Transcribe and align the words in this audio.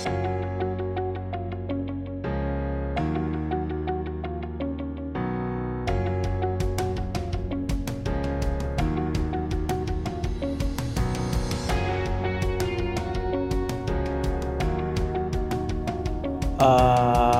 Uh, 0.00 0.08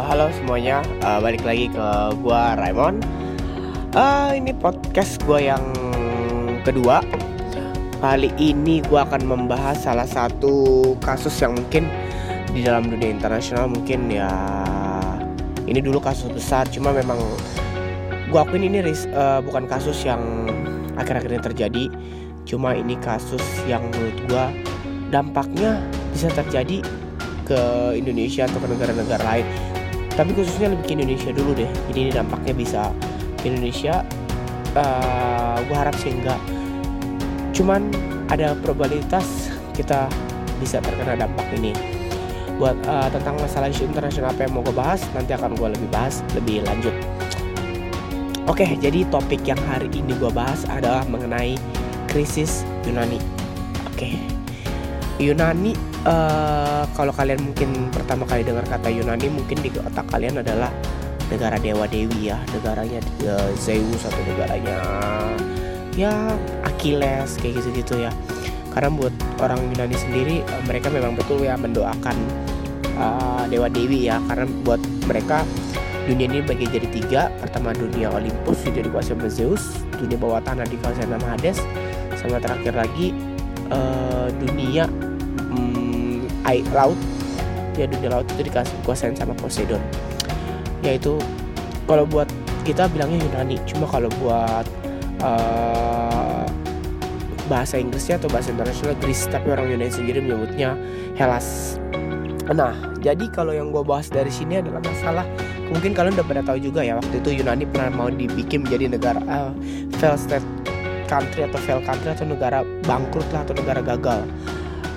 halo 0.04 0.28
semuanya, 0.36 0.84
uh, 1.00 1.16
balik 1.24 1.40
lagi 1.40 1.72
ke 1.72 1.88
gua 2.20 2.60
Raymond. 2.60 3.00
Uh, 3.96 4.36
ini 4.36 4.52
podcast 4.52 5.16
gua 5.24 5.40
yang 5.40 5.64
kedua. 6.68 7.00
Kali 8.04 8.28
ini 8.36 8.84
gua 8.84 9.08
akan 9.08 9.24
membahas 9.24 9.80
salah 9.80 10.04
satu 10.04 10.92
kasus 11.00 11.32
yang 11.40 11.56
mungkin 11.56 11.88
di 12.50 12.66
dalam 12.66 12.90
dunia 12.90 13.10
internasional 13.14 13.70
mungkin 13.70 14.10
ya 14.10 14.30
ini 15.70 15.78
dulu 15.78 16.02
kasus 16.02 16.30
besar, 16.34 16.66
cuma 16.66 16.90
memang 16.90 17.18
gua 18.30 18.42
akuin 18.42 18.66
ini 18.66 18.82
ris 18.82 19.06
uh, 19.14 19.38
bukan 19.38 19.70
kasus 19.70 20.02
yang 20.02 20.20
akhir-akhir 20.98 21.30
ini 21.30 21.42
terjadi, 21.42 21.84
cuma 22.44 22.74
ini 22.74 22.98
kasus 22.98 23.42
yang 23.70 23.86
menurut 23.94 24.18
gua 24.26 24.44
dampaknya 25.14 25.78
bisa 26.10 26.26
terjadi 26.34 26.82
ke 27.46 27.60
Indonesia 27.98 28.46
atau 28.46 28.58
ke 28.62 28.68
negara-negara 28.70 29.22
lain. 29.26 29.46
Tapi 30.10 30.34
khususnya 30.34 30.74
lebih 30.74 30.84
ke 30.84 30.92
Indonesia 30.98 31.30
dulu 31.30 31.54
deh 31.54 31.70
jadi 31.90 31.98
ini 31.98 32.10
dampaknya 32.12 32.52
bisa 32.52 32.82
ke 33.40 33.48
Indonesia 33.48 34.04
uh, 34.76 35.56
gue 35.64 35.76
harap 35.76 35.96
sih 35.96 36.12
enggak. 36.12 36.36
Cuman 37.56 37.88
ada 38.28 38.52
probabilitas 38.58 39.48
kita 39.72 40.10
bisa 40.60 40.82
terkena 40.84 41.16
dampak 41.16 41.46
ini 41.56 41.72
buat 42.60 42.76
uh, 42.84 43.08
tentang 43.08 43.40
masalah 43.40 43.72
isu 43.72 43.88
internasional 43.88 44.36
apa 44.36 44.44
yang 44.44 44.52
mau 44.52 44.60
gue 44.60 44.76
bahas 44.76 45.00
nanti 45.16 45.32
akan 45.32 45.56
gue 45.56 45.68
lebih 45.72 45.88
bahas 45.88 46.20
lebih 46.36 46.60
lanjut. 46.68 46.92
Oke 48.44 48.68
jadi 48.76 49.08
topik 49.08 49.40
yang 49.48 49.58
hari 49.64 49.88
ini 49.88 50.12
gue 50.20 50.28
bahas 50.28 50.68
adalah 50.68 51.08
mengenai 51.08 51.56
krisis 52.12 52.68
Yunani. 52.84 53.16
Oke. 53.88 54.20
Yunani 55.16 55.72
uh, 56.04 56.84
kalau 56.92 57.16
kalian 57.16 57.40
mungkin 57.40 57.88
pertama 57.88 58.28
kali 58.28 58.44
dengar 58.44 58.68
kata 58.68 58.92
Yunani 58.92 59.32
mungkin 59.32 59.56
di 59.64 59.72
otak 59.80 60.04
kalian 60.12 60.44
adalah 60.44 60.68
negara 61.32 61.56
dewa 61.56 61.88
dewi 61.88 62.28
ya. 62.28 62.36
Negaranya 62.52 63.00
uh, 63.24 63.48
Zeus 63.56 64.04
atau 64.04 64.20
negaranya 64.28 64.76
ya 65.96 66.12
Achilles 66.68 67.40
kayak 67.40 67.56
gitu 67.56 67.68
gitu 67.72 67.94
ya. 68.04 68.12
Karena 68.70 68.92
buat 68.92 69.14
orang 69.40 69.58
Yunani 69.72 69.96
sendiri 69.96 70.36
uh, 70.44 70.62
mereka 70.68 70.92
memang 70.92 71.16
betul 71.16 71.40
ya 71.42 71.56
mendoakan 71.56 72.16
uh, 73.00 73.44
dewa 73.48 73.66
dewi 73.72 74.06
ya. 74.12 74.20
Karena 74.28 74.44
buat 74.62 74.80
mereka 75.08 75.42
dunia 76.04 76.28
ini 76.28 76.44
bagi 76.44 76.68
jadi 76.68 76.88
tiga. 76.92 77.22
Pertama 77.40 77.72
dunia 77.72 78.12
Olympus 78.12 78.62
jadi 78.68 78.84
dikuasai 78.86 79.16
oleh 79.16 79.32
Zeus. 79.32 79.80
Dunia 79.96 80.20
bawah 80.20 80.44
tanah 80.44 80.68
dikuasai 80.68 81.08
nama 81.08 81.36
Hades. 81.36 81.58
Sama 82.20 82.36
terakhir 82.36 82.76
lagi 82.76 83.16
uh, 83.72 84.28
dunia 84.36 84.84
air 86.48 86.64
laut. 86.72 86.98
Ya 87.78 87.86
dunia 87.86 88.10
laut 88.10 88.26
itu 88.36 88.44
dikasih 88.44 88.74
kuasain 88.84 89.16
sama 89.16 89.32
Poseidon. 89.38 89.80
Yaitu 90.84 91.16
kalau 91.88 92.04
buat 92.04 92.26
kita 92.66 92.90
bilangnya 92.92 93.24
Yunani. 93.24 93.56
Cuma 93.64 93.86
kalau 93.88 94.10
buat 94.20 94.66
uh, 95.22 96.39
bahasa 97.50 97.82
Inggrisnya 97.82 98.22
atau 98.22 98.30
bahasa 98.30 98.54
internasional 98.54 98.94
Greece 99.02 99.26
tapi 99.26 99.50
orang 99.50 99.74
Yunani 99.74 99.90
sendiri 99.90 100.22
menyebutnya 100.22 100.78
Hellas 101.18 101.76
nah 102.50 102.74
jadi 103.02 103.26
kalau 103.34 103.50
yang 103.50 103.74
gue 103.74 103.82
bahas 103.82 104.06
dari 104.06 104.30
sini 104.30 104.62
adalah 104.62 104.78
masalah 104.86 105.26
mungkin 105.74 105.90
kalian 105.90 106.14
udah 106.14 106.26
pada 106.26 106.42
tahu 106.46 106.58
juga 106.62 106.86
ya 106.86 106.94
waktu 106.94 107.18
itu 107.18 107.42
Yunani 107.42 107.66
pernah 107.66 107.90
mau 107.90 108.06
dibikin 108.06 108.62
menjadi 108.62 108.94
negara 108.94 109.20
uh, 109.26 109.50
fail 109.98 110.14
state 110.14 110.46
country 111.10 111.42
atau 111.42 111.58
fail 111.66 111.82
country 111.82 112.14
atau 112.14 112.26
negara 112.26 112.62
bangkrut 112.86 113.26
lah 113.34 113.42
atau 113.42 113.54
negara 113.58 113.82
gagal 113.82 114.22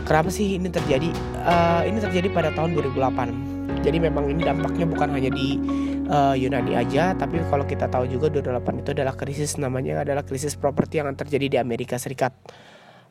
Kenapa 0.03 0.28
sih 0.28 0.59
ini 0.59 0.68
terjadi? 0.68 1.09
Uh, 1.47 1.81
ini 1.88 1.97
terjadi 2.03 2.28
pada 2.28 2.52
tahun 2.52 2.75
2008. 2.75 3.88
Jadi 3.88 3.97
memang 4.03 4.28
ini 4.28 4.44
dampaknya 4.44 4.84
bukan 4.88 5.09
hanya 5.16 5.31
di 5.31 5.59
uh, 6.09 6.36
Yunani 6.36 6.75
aja, 6.75 7.16
tapi 7.16 7.40
kalau 7.47 7.64
kita 7.68 7.88
tahu 7.88 8.09
juga 8.09 8.28
2008 8.31 8.81
itu 8.84 8.90
adalah 8.96 9.14
krisis 9.16 9.56
namanya 9.59 10.03
adalah 10.03 10.24
krisis 10.24 10.56
properti 10.56 11.00
yang 11.00 11.12
terjadi 11.16 11.46
di 11.47 11.58
Amerika 11.59 11.96
Serikat. 12.00 12.34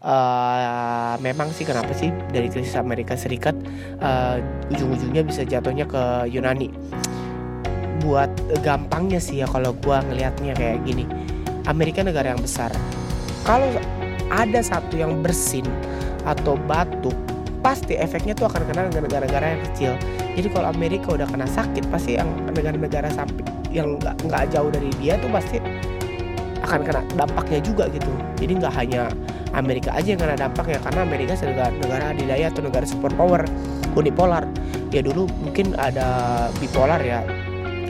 Uh, 0.02 1.14
memang 1.22 1.54
sih 1.54 1.62
kenapa 1.62 1.94
sih 1.94 2.10
dari 2.34 2.50
krisis 2.50 2.74
Amerika 2.74 3.14
Serikat 3.14 3.54
uh, 4.02 4.42
ujung-ujungnya 4.74 5.22
bisa 5.22 5.46
jatuhnya 5.46 5.86
ke 5.86 6.26
Yunani. 6.28 6.68
Buat 8.02 8.34
gampangnya 8.66 9.22
sih 9.22 9.40
ya 9.40 9.46
kalau 9.46 9.70
gua 9.78 10.02
ngelihatnya 10.02 10.58
kayak 10.58 10.82
gini. 10.82 11.06
Amerika 11.70 12.02
negara 12.02 12.34
yang 12.34 12.42
besar. 12.42 12.74
Kalau 13.46 13.70
ada 14.32 14.58
satu 14.58 14.98
yang 14.98 15.22
bersin 15.22 15.62
atau 16.26 16.58
batuk 16.66 17.14
pasti 17.62 17.94
efeknya 17.94 18.34
tuh 18.34 18.50
akan 18.50 18.66
kena 18.66 18.90
negara-negara 18.90 19.56
yang 19.56 19.62
kecil. 19.70 19.92
Jadi 20.34 20.48
kalau 20.50 20.68
Amerika 20.68 21.14
udah 21.14 21.30
kena 21.30 21.46
sakit 21.46 21.86
pasti 21.88 22.18
yang 22.18 22.28
negara-negara 22.50 23.08
samping 23.14 23.46
yang 23.70 23.96
nggak 23.96 24.18
nggak 24.26 24.42
jauh 24.52 24.68
dari 24.68 24.90
dia 24.98 25.16
tuh 25.22 25.30
pasti 25.30 25.62
akan 26.62 26.80
kena 26.82 27.00
dampaknya 27.14 27.58
juga 27.62 27.86
gitu. 27.94 28.10
Jadi 28.42 28.52
nggak 28.58 28.74
hanya 28.74 29.08
Amerika 29.54 29.94
aja 29.94 30.18
yang 30.18 30.20
kena 30.20 30.36
dampaknya 30.36 30.78
karena 30.82 31.00
Amerika 31.06 31.32
sebagai 31.38 31.70
negara 31.78 32.04
adidaya 32.10 32.50
atau 32.50 32.62
negara 32.66 32.84
super 32.84 33.14
power 33.14 33.46
unipolar. 33.94 34.44
Ya 34.90 35.00
dulu 35.00 35.30
mungkin 35.40 35.78
ada 35.78 36.50
bipolar 36.58 37.00
ya. 37.00 37.22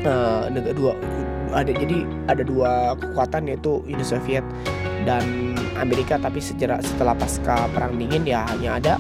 Uh, 0.03 0.51
negara 0.51 0.75
dua 0.75 0.93
ada 1.55 1.71
jadi 1.71 2.03
ada 2.27 2.43
dua 2.43 2.99
kekuatan 2.99 3.47
yaitu 3.47 3.85
Uni 3.87 4.03
Soviet 4.03 4.43
dan 5.07 5.55
Amerika 5.79 6.19
tapi 6.19 6.41
sejarah 6.41 6.81
setelah 6.83 7.15
pasca 7.15 7.71
perang 7.71 7.95
dingin 7.95 8.25
ya 8.27 8.43
hanya 8.51 8.81
ada 8.83 8.95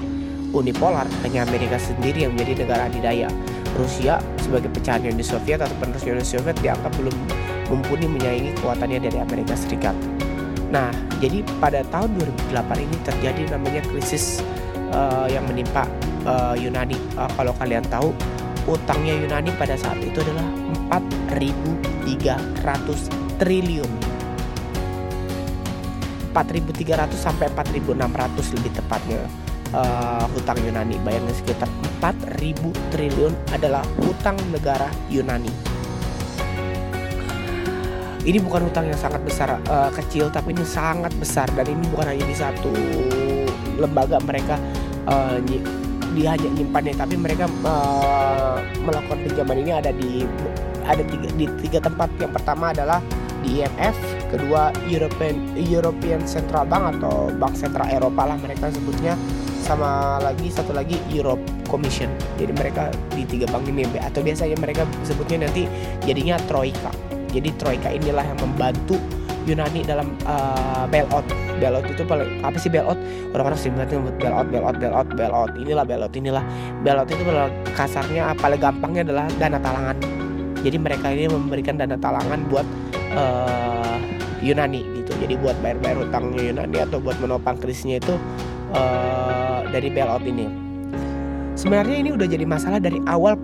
unipolar 0.52 1.08
hanya 1.24 1.48
Amerika 1.48 1.80
sendiri 1.80 2.28
yang 2.28 2.36
menjadi 2.36 2.64
negara 2.64 2.86
adidaya. 2.86 3.28
Rusia 3.72 4.20
sebagai 4.36 4.68
pecahan 4.68 5.00
Uni 5.08 5.24
Soviet 5.24 5.64
atau 5.64 5.72
penerus 5.80 6.04
Uni 6.04 6.20
Soviet 6.20 6.52
dianggap 6.60 6.92
belum 7.00 7.16
mumpuni 7.72 8.04
menyaingi 8.04 8.52
kekuatannya 8.60 9.00
dari 9.00 9.16
Amerika 9.16 9.56
Serikat. 9.56 9.96
Nah 10.68 10.92
jadi 11.24 11.40
pada 11.56 11.80
tahun 11.88 12.20
2008 12.52 12.84
ini 12.84 12.96
terjadi 13.00 13.56
namanya 13.56 13.80
krisis 13.88 14.44
uh, 14.92 15.24
yang 15.32 15.48
menimpa 15.48 15.88
uh, 16.28 16.52
Yunani. 16.52 17.00
Uh, 17.16 17.32
kalau 17.32 17.56
kalian 17.56 17.80
tahu 17.88 18.12
utangnya 18.68 19.16
Yunani 19.16 19.48
pada 19.56 19.72
saat 19.80 19.96
itu 20.04 20.20
adalah 20.20 20.44
4.300 21.32 23.40
triliun. 23.40 23.88
4.300 26.32 27.12
sampai 27.12 27.52
4.600 27.52 28.56
lebih 28.56 28.72
tepatnya 28.72 29.20
uh, 29.72 30.24
hutang 30.32 30.58
Yunani. 30.62 30.96
Bayangin 31.02 31.34
sekitar 31.34 31.68
4.000 32.00 32.92
triliun 32.92 33.32
adalah 33.52 33.82
hutang 34.00 34.36
negara 34.52 34.88
Yunani. 35.08 35.50
Ini 38.22 38.38
bukan 38.38 38.70
hutang 38.70 38.86
yang 38.86 39.00
sangat 39.00 39.18
besar 39.26 39.58
uh, 39.66 39.90
kecil 39.90 40.30
tapi 40.30 40.54
ini 40.54 40.62
sangat 40.62 41.10
besar 41.18 41.50
dan 41.58 41.66
ini 41.66 41.82
bukan 41.90 42.06
hanya 42.06 42.22
di 42.22 42.36
satu 42.38 42.70
lembaga 43.82 44.22
mereka 44.22 44.54
uh, 45.10 45.42
dia 46.14 46.38
hanya 46.38 46.48
nyimpannya 46.54 46.94
tapi 46.94 47.18
mereka 47.18 47.50
uh, 47.66 48.62
melakukan 48.86 49.18
pinjaman 49.26 49.58
ini 49.58 49.72
ada 49.74 49.90
di 49.90 50.22
ada 50.86 51.02
tiga, 51.02 51.28
di 51.34 51.46
tiga 51.66 51.78
tempat. 51.82 52.14
Yang 52.22 52.32
pertama 52.38 52.70
adalah 52.70 53.02
di 53.42 53.58
IMF, 53.58 53.96
kedua 54.30 54.70
European 54.86 55.58
European 55.58 56.22
Central 56.22 56.62
Bank 56.70 56.98
atau 56.98 57.26
Bank 57.34 57.58
Sentral 57.58 57.90
Eropa 57.90 58.22
lah 58.22 58.38
mereka 58.38 58.70
sebutnya 58.70 59.18
sama 59.62 60.18
lagi 60.18 60.50
satu 60.50 60.74
lagi 60.74 60.98
Europe 61.14 61.40
Commission. 61.70 62.10
Jadi 62.36 62.52
mereka 62.52 62.90
di 63.14 63.22
tiga 63.24 63.46
bank 63.48 63.70
ini 63.70 63.86
atau 63.96 64.20
biasanya 64.20 64.58
mereka 64.58 64.82
sebutnya 65.06 65.46
nanti 65.48 65.70
jadinya 66.02 66.36
troika. 66.50 66.90
Jadi 67.32 67.48
troika 67.56 67.88
inilah 67.88 68.26
yang 68.26 68.38
membantu 68.42 68.98
Yunani 69.42 69.82
dalam 69.82 70.12
uh, 70.26 70.84
bailout. 70.86 71.24
Bailout 71.58 71.86
itu 71.86 72.02
apa 72.42 72.56
sih 72.58 72.68
bailout? 72.68 72.98
Orang-orang 73.32 73.58
sering 73.58 73.74
banget 73.78 73.98
nyebut 73.98 74.16
bailout, 74.20 74.46
bailout, 74.50 74.76
bailout, 74.78 75.08
bailout. 75.16 75.52
Inilah 75.56 75.84
bailout, 75.86 76.12
inilah 76.14 76.44
bailout 76.82 77.08
itu 77.10 77.22
kasarnya 77.72 78.34
paling 78.38 78.60
gampangnya 78.60 79.02
adalah 79.08 79.26
dana 79.38 79.58
talangan. 79.58 79.96
Jadi 80.62 80.76
mereka 80.78 81.10
ini 81.10 81.26
memberikan 81.26 81.74
dana 81.74 81.98
talangan 81.98 82.38
buat 82.46 82.66
uh, 83.16 83.98
Yunani 84.42 84.82
gitu 84.98 85.14
jadi 85.22 85.34
buat 85.38 85.56
bayar-bayar 85.62 85.96
hutangnya 86.02 86.42
Yunani 86.50 86.78
atau 86.82 86.98
buat 86.98 87.16
menopang 87.22 87.56
krisisnya 87.62 88.02
itu 88.02 88.14
uh, 88.74 89.51
dari 89.72 89.88
bailout 89.88 90.22
ini 90.28 90.46
sebenarnya 91.56 91.96
ini 91.96 92.10
udah 92.12 92.28
jadi 92.28 92.44
masalah 92.44 92.78
dari 92.78 93.00
awal 93.08 93.40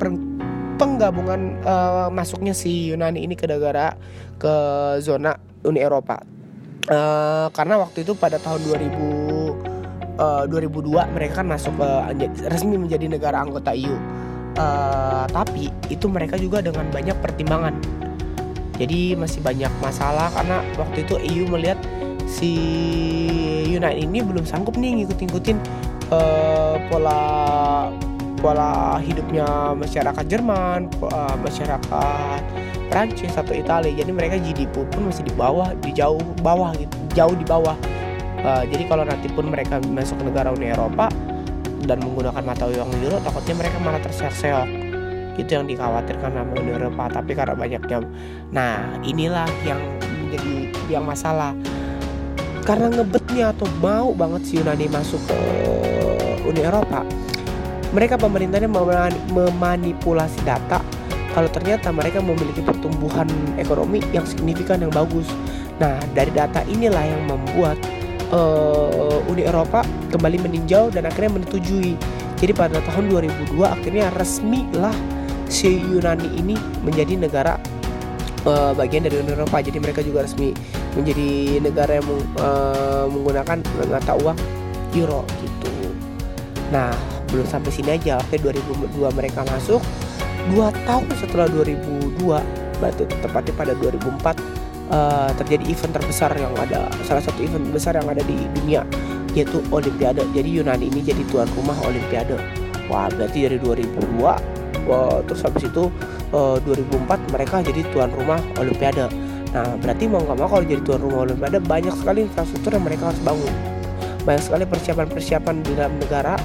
penggabungan 0.79 1.59
uh, 1.65 2.13
masuknya 2.13 2.53
si 2.53 2.93
Yunani 2.93 3.25
ini 3.25 3.35
ke 3.35 3.49
negara 3.49 3.97
ke 4.37 4.53
zona 5.01 5.35
Uni 5.65 5.81
Eropa 5.81 6.21
uh, 6.93 7.49
karena 7.51 7.75
waktu 7.81 8.05
itu 8.05 8.13
pada 8.15 8.37
tahun 8.39 8.61
2000 8.69 9.39
uh, 10.19 10.45
2002 10.51 11.15
mereka 11.15 11.41
kan 11.41 11.47
masuk 11.49 11.73
ke 11.79 11.89
resmi 12.51 12.77
menjadi 12.77 13.07
negara 13.07 13.41
anggota 13.41 13.73
EU. 13.73 13.95
Uh, 14.59 15.25
tapi 15.31 15.71
itu 15.87 16.11
mereka 16.11 16.35
juga 16.35 16.59
dengan 16.59 16.91
banyak 16.91 17.15
pertimbangan. 17.23 17.79
Jadi 18.79 19.15
masih 19.15 19.43
banyak 19.43 19.71
masalah 19.79 20.31
karena 20.35 20.63
waktu 20.75 21.07
itu 21.07 21.15
EU 21.19 21.45
melihat 21.51 21.79
si 22.27 22.53
United 23.71 24.03
ini 24.03 24.23
belum 24.23 24.43
sanggup 24.47 24.75
nih 24.75 25.03
ngikut-ngikutin 25.03 25.59
uh, 26.13 26.77
pola 26.89 27.21
pola 28.39 29.03
hidupnya 29.03 29.75
masyarakat 29.75 30.25
Jerman, 30.31 30.87
uh, 31.03 31.37
masyarakat 31.43 32.41
Prancis 32.89 33.35
atau 33.35 33.53
Italia. 33.53 33.93
Jadi 33.93 34.11
mereka 34.15 34.39
GDP 34.39 34.75
pun 34.89 35.11
masih 35.11 35.27
di 35.27 35.35
bawah, 35.35 35.75
di 35.83 35.91
jauh 35.93 36.23
bawah 36.41 36.73
gitu, 36.79 36.97
jauh 37.19 37.35
di 37.35 37.45
bawah. 37.45 37.77
Uh, 38.39 38.63
jadi 38.71 38.87
kalau 38.87 39.03
nanti 39.03 39.27
pun 39.35 39.51
mereka 39.51 39.83
masuk 39.91 40.23
ke 40.23 40.25
negara 40.31 40.55
Uni 40.55 40.71
Eropa 40.71 41.11
dan 41.85 41.99
menggunakan 41.99 42.43
mata 42.43 42.71
uang 42.71 42.91
euro, 43.03 43.19
takutnya 43.23 43.55
mereka 43.59 43.77
malah 43.83 44.01
terseok-seok. 44.03 44.69
Itu 45.39 45.51
yang 45.55 45.67
dikhawatirkan 45.67 46.31
sama 46.35 46.53
Uni 46.59 46.71
Eropa. 46.75 47.11
Tapi 47.11 47.35
karena 47.35 47.55
banyaknya, 47.59 47.99
nah 48.55 48.87
inilah 49.03 49.51
yang 49.67 49.79
menjadi 50.23 50.55
yang 50.87 51.05
masalah. 51.07 51.55
Karena 52.69 52.93
ngebetnya 52.93 53.57
atau 53.57 53.65
mau 53.81 54.13
banget 54.13 54.45
si 54.45 54.61
Yunani 54.61 54.93
masuk 54.93 55.25
ke 55.25 55.39
Uni 56.45 56.61
Eropa, 56.61 57.01
mereka 57.97 58.21
pemerintahnya 58.21 58.69
memanipulasi 59.33 60.45
data 60.45 60.85
kalau 61.33 61.49
ternyata 61.49 61.89
mereka 61.95 62.21
memiliki 62.21 62.61
pertumbuhan 62.61 63.31
ekonomi 63.57 64.05
yang 64.13 64.29
signifikan 64.29 64.85
yang 64.85 64.93
bagus. 64.93 65.25
Nah, 65.81 65.97
dari 66.13 66.29
data 66.35 66.67
inilah 66.67 67.05
yang 67.05 67.25
membuat 67.31 67.79
uh, 68.35 69.23
Uni 69.31 69.47
Eropa 69.47 69.87
kembali 70.11 70.37
meninjau 70.43 70.91
dan 70.93 71.07
akhirnya 71.07 71.39
menyetujui. 71.41 71.95
Jadi 72.43 72.53
pada 72.55 72.83
tahun 72.85 73.11
2002 73.11 73.55
akhirnya 73.65 74.11
resmi 74.19 74.67
lah 74.75 74.95
si 75.47 75.79
Yunani 75.79 76.27
ini 76.39 76.55
menjadi 76.83 77.15
negara 77.15 77.55
uh, 78.43 78.75
bagian 78.75 79.07
dari 79.07 79.23
Uni 79.23 79.31
Eropa. 79.31 79.63
Jadi 79.63 79.79
mereka 79.79 80.03
juga 80.03 80.27
resmi 80.27 80.51
menjadi 80.97 81.61
negara 81.61 82.01
yang 82.01 82.09
uh, 82.41 83.05
menggunakan 83.11 83.59
mata 83.89 84.13
uang 84.17 84.39
euro 84.97 85.23
gitu. 85.45 85.71
Nah, 86.73 86.93
belum 87.33 87.45
sampai 87.45 87.71
sini 87.73 87.91
aja. 87.97 88.21
Oke 88.21 88.41
2002 88.41 89.13
mereka 89.13 89.45
masuk. 89.49 89.81
Dua 90.49 90.73
tahun 90.89 91.05
setelah 91.21 91.47
2002 91.53 92.25
berarti 92.79 93.05
tepatnya 93.05 93.53
pada 93.59 93.73
2004 93.77 93.91
uh, 93.93 94.33
eh, 94.89 95.31
terjadi 95.37 95.65
event 95.67 95.93
terbesar 95.99 96.31
yang 96.39 96.55
ada 96.57 96.89
salah 97.05 97.21
satu 97.21 97.43
event 97.43 97.69
besar 97.75 97.99
yang 97.99 98.07
ada 98.09 98.23
di 98.25 98.49
dunia 98.57 98.87
yaitu 99.37 99.61
Olimpiade. 99.69 100.25
Jadi 100.33 100.49
Yunani 100.57 100.89
ini 100.89 101.05
jadi 101.05 101.21
tuan 101.29 101.51
rumah 101.53 101.77
Olimpiade. 101.85 102.39
Wah 102.89 103.13
berarti 103.13 103.45
dari 103.45 103.59
2002 103.61 104.25
uh, 104.89 105.21
terus 105.29 105.45
habis 105.45 105.69
itu 105.69 105.93
uh, 106.33 106.57
eh, 106.57 106.89
2004 106.89 107.35
mereka 107.37 107.61
jadi 107.61 107.85
tuan 107.93 108.09
rumah 108.17 108.41
Olimpiade 108.57 109.07
nah 109.49 109.65
berarti 109.81 110.05
mau 110.07 110.21
nggak 110.21 110.37
mau 110.37 110.49
kalau 110.49 110.65
jadi 110.65 110.83
tuan 110.85 111.01
rumah 111.01 111.25
Olimpiade 111.25 111.59
banyak 111.65 111.95
sekali 111.97 112.29
infrastruktur 112.29 112.77
yang 112.77 112.85
mereka 112.85 113.09
harus 113.09 113.21
bangun 113.25 113.55
banyak 114.29 114.45
sekali 114.45 114.65
persiapan-persiapan 114.69 115.55
di 115.65 115.73
dalam 115.73 115.95
negara 115.97 116.37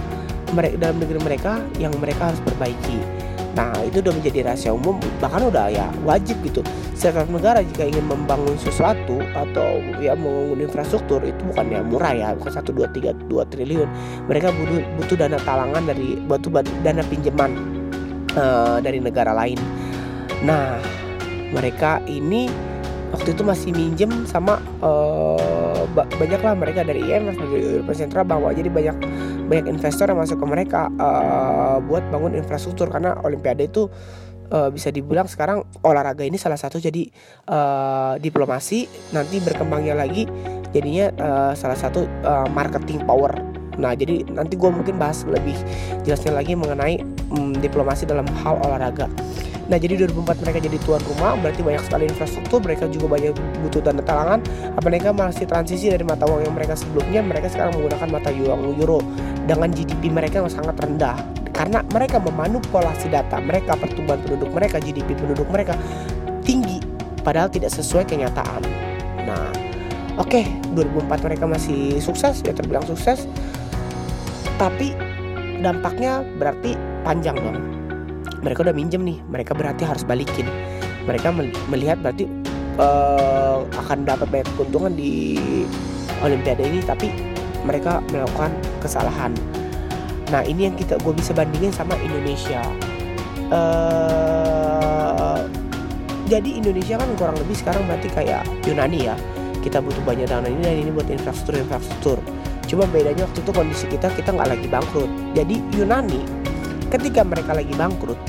mereka 0.53 0.75
dalam 0.79 0.97
negeri 1.01 1.19
mereka 1.19 1.51
yang 1.81 1.91
mereka 1.97 2.31
harus 2.31 2.39
perbaiki. 2.45 3.01
Nah 3.53 3.69
itu 3.85 4.01
udah 4.01 4.13
menjadi 4.17 4.49
rahasia 4.49 4.73
umum 4.73 4.97
bahkan 5.21 5.45
udah 5.49 5.69
ya 5.69 5.89
wajib 6.05 6.37
gitu. 6.45 6.61
Setiap 6.93 7.27
negara 7.29 7.61
jika 7.61 7.85
ingin 7.85 8.05
membangun 8.05 8.55
sesuatu 8.57 9.21
atau 9.33 9.81
ya 10.01 10.13
membangun 10.17 10.63
infrastruktur 10.63 11.21
itu 11.25 11.41
bukan 11.53 11.65
ya 11.69 11.81
murah 11.85 12.13
ya 12.13 12.27
bukan 12.37 12.53
satu 12.53 12.73
dua 12.73 12.87
tiga 12.93 13.13
dua 13.27 13.45
triliun. 13.49 13.89
Mereka 14.29 14.53
butuh 14.53 14.81
butuh 15.01 15.17
dana 15.17 15.37
talangan 15.41 15.83
dari 15.85 16.17
batu 16.23 16.49
dana 16.81 17.03
pinjaman 17.05 17.51
uh, 18.37 18.77
dari 18.81 18.97
negara 19.01 19.33
lain. 19.33 19.57
Nah 20.45 20.81
mereka 21.53 22.01
ini 22.09 22.49
waktu 23.13 23.37
itu 23.37 23.45
masih 23.45 23.69
minjem 23.71 24.25
sama 24.25 24.57
uh, 24.81 25.85
banyak 25.93 26.41
lah 26.41 26.57
mereka 26.57 26.81
dari 26.81 27.05
IMF 27.05 27.37
dari 27.37 27.61
European 27.61 27.97
Central 27.97 28.25
bahwa 28.25 28.49
jadi 28.49 28.69
banyak 28.73 28.97
banyak 29.45 29.65
investor 29.69 30.09
yang 30.09 30.17
masuk 30.17 30.41
ke 30.41 30.45
mereka 30.49 30.89
uh, 30.97 31.77
buat 31.85 32.01
bangun 32.09 32.33
infrastruktur. 32.33 32.89
Karena 32.89 33.13
Olimpiade 33.21 33.69
itu 33.69 33.85
uh, 34.49 34.69
bisa 34.73 34.89
dibilang 34.89 35.29
sekarang 35.29 35.61
olahraga 35.85 36.25
ini 36.25 36.41
salah 36.41 36.57
satu 36.57 36.81
jadi 36.81 37.05
uh, 37.47 38.17
diplomasi. 38.17 38.89
Nanti 39.13 39.37
berkembangnya 39.39 39.93
lagi 39.93 40.25
jadinya 40.73 41.13
uh, 41.21 41.53
salah 41.53 41.77
satu 41.77 42.09
uh, 42.25 42.49
marketing 42.49 43.05
power. 43.05 43.33
Nah, 43.73 43.97
jadi 43.97 44.21
nanti 44.29 44.53
gue 44.53 44.69
mungkin 44.69 45.01
bahas 45.01 45.25
lebih 45.25 45.57
jelasnya 46.05 46.33
lagi 46.33 46.53
mengenai 46.53 47.01
um, 47.33 47.52
diplomasi 47.63 48.03
dalam 48.03 48.27
hal 48.43 48.59
olahraga. 48.59 49.07
Nah 49.71 49.79
jadi 49.79 49.95
2004 49.95 50.43
mereka 50.43 50.59
jadi 50.59 50.77
tuan 50.83 50.99
rumah 51.07 51.39
berarti 51.39 51.63
banyak 51.63 51.83
sekali 51.87 52.03
infrastruktur 52.11 52.59
mereka 52.59 52.83
juga 52.91 53.15
banyak 53.15 53.31
butuh 53.63 53.79
dana 53.79 54.03
talangan. 54.03 54.39
Apa 54.75 54.87
mereka 54.91 55.15
masih 55.15 55.47
transisi 55.47 55.87
dari 55.87 56.03
mata 56.03 56.27
uang 56.27 56.43
yang 56.43 56.55
mereka 56.55 56.75
sebelumnya 56.75 57.23
mereka 57.23 57.47
sekarang 57.47 57.79
menggunakan 57.79 58.09
mata 58.11 58.29
uang 58.29 58.61
euro. 58.75 58.99
Dengan 59.47 59.71
GDP 59.71 60.11
mereka 60.11 60.43
yang 60.43 60.51
sangat 60.51 60.75
rendah 60.83 61.15
karena 61.53 61.85
mereka 61.93 62.17
memanipulasi 62.19 63.07
data 63.13 63.37
mereka 63.39 63.77
pertumbuhan 63.77 64.19
penduduk 64.25 64.49
mereka 64.51 64.81
GDP 64.81 65.13
penduduk 65.15 65.47
mereka 65.53 65.77
tinggi 66.43 66.81
padahal 67.23 67.47
tidak 67.47 67.71
sesuai 67.71 68.03
kenyataan. 68.03 68.61
Nah 69.23 69.47
oke 70.19 70.27
okay, 70.27 70.43
2004 70.75 71.23
mereka 71.23 71.45
masih 71.47 72.03
sukses 72.03 72.43
ya 72.43 72.51
terbilang 72.51 72.83
sukses. 72.83 73.29
Tapi 74.59 74.95
dampaknya 75.63 76.21
berarti 76.35 76.75
panjang 77.07 77.39
dong. 77.39 77.57
Mereka 78.43 78.67
udah 78.67 78.75
minjem 78.75 79.07
nih 79.07 79.17
mereka 79.31 79.55
berarti 79.55 79.87
harus 79.87 80.03
balikin. 80.03 80.45
Mereka 81.07 81.31
melihat 81.71 82.03
berarti 82.03 82.27
uh, 82.75 83.63
akan 83.79 84.03
dapat 84.03 84.27
banyak 84.27 84.47
keuntungan 84.59 84.91
di 84.93 85.39
Olimpiade 86.19 86.67
ini 86.67 86.83
tapi 86.83 87.07
mereka 87.63 88.03
melakukan 88.11 88.51
kesalahan. 88.83 89.31
Nah 90.31 90.43
ini 90.43 90.67
yang 90.67 90.75
kita 90.75 90.99
gue 90.99 91.13
bisa 91.15 91.31
bandingin 91.31 91.71
sama 91.71 91.95
Indonesia. 92.03 92.59
Uh, 93.47 95.47
jadi 96.27 96.59
Indonesia 96.59 96.99
kan 96.99 97.07
kurang 97.19 97.37
lebih 97.39 97.55
sekarang 97.55 97.87
berarti 97.87 98.11
kayak 98.11 98.43
Yunani 98.67 99.07
ya. 99.07 99.15
Kita 99.63 99.79
butuh 99.79 100.03
banyak 100.03 100.27
dana 100.27 100.43
ini 100.43 100.59
dan 100.59 100.75
ini 100.75 100.91
buat 100.91 101.07
infrastruktur 101.07 101.55
infrastruktur 101.55 102.19
cuma 102.69 102.87
bedanya 102.89 103.27
waktu 103.27 103.39
itu 103.43 103.51
kondisi 103.51 103.85
kita 103.91 104.07
kita 104.13 104.29
nggak 104.33 104.49
lagi 104.57 104.67
bangkrut 104.67 105.11
jadi 105.35 105.55
Yunani 105.75 106.21
ketika 106.89 107.21
mereka 107.25 107.57
lagi 107.57 107.73
bangkrut 107.73 108.19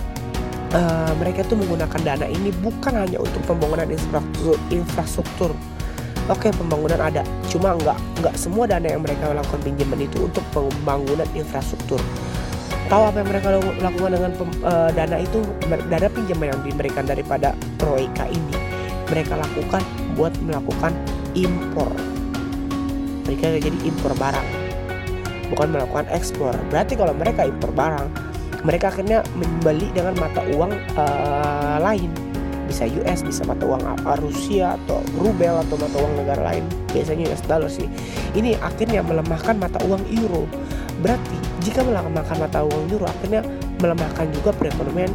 uh, 0.75 1.12
mereka 1.17 1.47
tuh 1.47 1.57
menggunakan 1.57 2.00
dana 2.03 2.26
ini 2.26 2.50
bukan 2.61 2.93
hanya 2.99 3.19
untuk 3.23 3.41
pembangunan 3.47 3.87
infrastruktur, 3.88 4.57
infrastruktur. 4.69 5.50
Oke 6.25 6.49
pembangunan 6.57 6.97
ada, 6.97 7.21
cuma 7.53 7.76
nggak 7.76 7.99
nggak 8.25 8.35
semua 8.41 8.64
dana 8.64 8.88
yang 8.88 9.05
mereka 9.05 9.29
lakukan 9.37 9.61
pinjaman 9.61 10.09
itu 10.09 10.25
untuk 10.25 10.45
pembangunan 10.57 11.29
infrastruktur. 11.37 12.00
Tahu 12.88 13.03
apa 13.12 13.17
yang 13.21 13.29
mereka 13.33 13.49
lakukan 13.81 14.11
dengan 14.12 14.33
pem, 14.33 14.50
uh, 14.64 14.91
dana 14.93 15.17
itu? 15.21 15.41
Dana 15.69 16.09
pinjaman 16.09 16.47
yang 16.53 16.61
diberikan 16.64 17.05
daripada 17.05 17.53
Troika 17.76 18.25
ini, 18.29 18.57
mereka 19.09 19.37
lakukan 19.37 19.85
buat 20.17 20.33
melakukan 20.41 20.93
impor. 21.37 21.93
Mereka 23.35 23.67
jadi 23.67 23.79
impor 23.83 24.14
barang, 24.14 24.49
bukan 25.50 25.69
melakukan 25.75 26.07
ekspor. 26.14 26.55
Berarti 26.71 26.95
kalau 26.95 27.11
mereka 27.11 27.43
impor 27.43 27.75
barang, 27.75 28.07
mereka 28.62 28.95
akhirnya 28.95 29.26
membeli 29.35 29.91
dengan 29.91 30.14
mata 30.17 30.41
uang 30.55 30.71
uh, 30.95 31.76
lain. 31.83 32.14
Bisa 32.64 32.88
US 32.88 33.21
bisa 33.21 33.45
mata 33.45 33.69
uang 33.69 33.83
Rusia 34.25 34.79
atau 34.81 35.03
rubel 35.21 35.53
atau 35.53 35.76
mata 35.76 35.97
uang 35.99 36.14
negara 36.17 36.43
lain. 36.55 36.64
Biasanya 36.95 37.29
US 37.35 37.43
dollar 37.45 37.69
sih. 37.69 37.91
Ini 38.33 38.57
akhirnya 38.62 39.05
melemahkan 39.05 39.61
mata 39.61 39.83
uang 39.85 40.00
euro. 40.09 40.49
Berarti 41.05 41.37
jika 41.61 41.85
melemahkan 41.85 42.38
mata 42.41 42.64
uang 42.64 42.88
euro 42.88 43.05
akhirnya 43.05 43.45
melemahkan 43.83 44.33
juga 44.33 44.55
perekonomian 44.57 45.12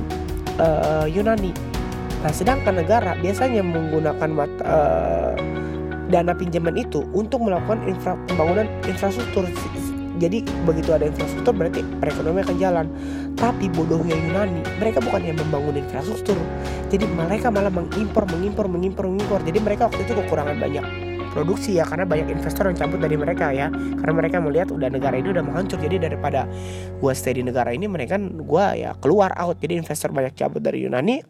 uh, 0.62 1.08
Yunani. 1.10 1.56
Nah 2.20 2.32
sedangkan 2.36 2.84
negara 2.84 3.16
biasanya 3.18 3.66
menggunakan 3.66 4.30
mata 4.30 4.62
uh, 4.68 5.34
dana 6.10 6.34
pinjaman 6.34 6.76
itu 6.76 7.06
untuk 7.14 7.46
melakukan 7.46 7.86
infra, 7.86 8.18
pembangunan 8.28 8.66
infrastruktur 8.90 9.46
jadi 10.20 10.44
begitu 10.68 10.92
ada 10.92 11.08
infrastruktur 11.08 11.56
berarti 11.56 11.80
perekonomian 12.04 12.44
akan 12.44 12.58
jalan. 12.60 12.86
Tapi 13.40 13.72
bodohnya 13.72 14.20
Yunani, 14.20 14.62
mereka 14.78 15.00
bukan 15.00 15.24
yang 15.24 15.40
membangun 15.40 15.80
infrastruktur. 15.80 16.36
Jadi 16.92 17.08
mereka 17.08 17.48
malah 17.48 17.72
mengimpor, 17.72 18.28
mengimpor, 18.28 18.68
mengimpor, 18.68 19.08
mengimpor. 19.08 19.40
Jadi 19.48 19.60
mereka 19.64 19.88
waktu 19.88 20.04
itu 20.04 20.14
kekurangan 20.20 20.60
banyak 20.60 20.86
produksi 21.30 21.78
ya 21.78 21.86
karena 21.86 22.10
banyak 22.10 22.28
investor 22.36 22.68
yang 22.68 22.78
cabut 22.78 23.00
dari 23.06 23.14
mereka 23.14 23.54
ya 23.54 23.70
karena 23.70 24.14
mereka 24.18 24.42
melihat 24.42 24.74
udah 24.74 24.90
negara 24.90 25.14
ini 25.14 25.30
udah 25.30 25.46
menghancur 25.46 25.78
jadi 25.78 26.10
daripada 26.10 26.50
gua 26.98 27.14
stay 27.14 27.38
di 27.38 27.46
negara 27.46 27.70
ini 27.70 27.86
mereka 27.86 28.18
gua 28.42 28.74
ya 28.74 28.98
keluar 28.98 29.30
out 29.38 29.62
jadi 29.62 29.78
investor 29.78 30.10
banyak 30.10 30.34
cabut 30.34 30.58
dari 30.58 30.90
Yunani 30.90 31.22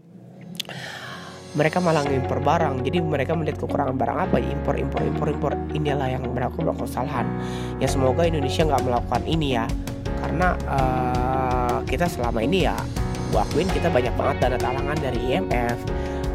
mereka 1.57 1.81
malah 1.81 2.05
ngimpor 2.05 2.41
barang. 2.43 2.85
Jadi 2.85 2.97
mereka 3.01 3.33
melihat 3.33 3.57
kekurangan 3.65 3.97
barang 3.97 4.17
apa? 4.29 4.37
Impor 4.37 4.75
impor 4.77 5.01
impor 5.01 5.27
impor. 5.31 5.53
Inilah 5.73 6.09
yang 6.13 6.23
melakukan 6.29 6.77
kesalahan 6.77 7.25
ya 7.81 7.87
semoga 7.89 8.25
Indonesia 8.27 8.65
nggak 8.65 8.83
melakukan 8.85 9.23
ini 9.25 9.57
ya. 9.57 9.65
Karena 10.19 10.53
uh, 10.67 11.77
kita 11.87 12.05
selama 12.05 12.43
ini 12.43 12.67
ya 12.67 12.75
gua 13.31 13.45
akuin 13.45 13.69
kita 13.69 13.93
banyak 13.93 14.13
banget 14.17 14.35
dana 14.41 14.57
talangan 14.57 14.97
dari 14.97 15.19
IMF 15.31 15.77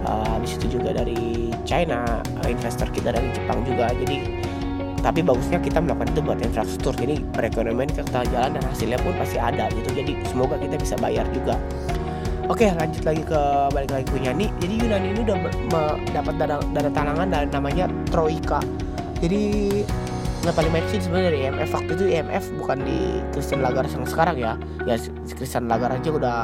uh, 0.06 0.38
habis 0.38 0.54
itu 0.56 0.78
juga 0.78 0.94
dari 0.94 1.50
China 1.68 2.22
uh, 2.40 2.48
investor 2.48 2.88
kita 2.90 3.12
dari 3.14 3.28
Jepang 3.30 3.62
juga. 3.62 3.92
Jadi 3.92 4.42
tapi 5.04 5.20
bagusnya 5.20 5.60
kita 5.60 5.84
melakukan 5.84 6.16
itu 6.16 6.20
buat 6.24 6.38
infrastruktur. 6.40 6.96
Jadi 6.96 7.20
perekonomian 7.36 7.92
kita 7.92 8.24
jalan 8.24 8.56
dan 8.56 8.64
hasilnya 8.64 8.96
pun 9.04 9.12
pasti 9.20 9.36
ada 9.36 9.68
gitu. 9.76 9.92
Jadi 9.92 10.16
semoga 10.24 10.56
kita 10.56 10.80
bisa 10.80 10.96
bayar 10.96 11.28
juga 11.36 11.60
Oke 12.44 12.68
lanjut 12.68 13.02
lagi 13.08 13.22
ke 13.24 13.40
balik 13.72 13.90
lagi 13.90 14.04
ke 14.04 14.14
Yunani. 14.20 14.46
Jadi 14.60 14.74
Yunani 14.84 15.06
ini 15.16 15.20
udah 15.24 15.36
dapat 16.12 16.34
dana, 16.36 16.90
talangan 16.92 17.26
dan 17.32 17.48
namanya 17.48 17.84
Troika. 18.12 18.60
Jadi 19.24 19.42
nggak 20.44 20.52
paling 20.52 20.72
sih 20.92 21.00
sebenarnya 21.00 21.28
dari 21.32 21.38
IMF 21.48 21.70
waktu 21.72 21.90
itu 21.96 22.04
IMF 22.20 22.44
bukan 22.60 22.78
di 22.84 22.98
Christian 23.32 23.64
Lagarde 23.64 23.88
yang 23.96 24.04
sekarang 24.04 24.36
ya. 24.36 24.52
Ya 24.84 25.00
Christian 25.24 25.72
Lagarde 25.72 26.04
aja 26.04 26.10
udah 26.12 26.38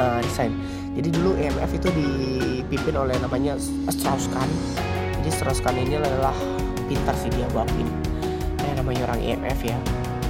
uh, 0.00 0.18
resign. 0.24 0.56
Jadi 0.96 1.12
dulu 1.12 1.36
IMF 1.36 1.70
itu 1.76 1.88
dipimpin 1.92 2.96
oleh 2.96 3.20
namanya 3.20 3.60
Strauss-Kahn 3.92 4.48
jadi 5.26 5.42
Strauss-Kahn 5.42 5.74
ini 5.74 5.98
adalah 5.98 6.30
pintar 6.86 7.10
sih 7.18 7.26
dia 7.34 7.50
bawain 7.50 7.90
eh, 8.62 8.72
namanya 8.78 9.10
orang 9.10 9.18
IMF 9.26 9.58
ya. 9.58 9.74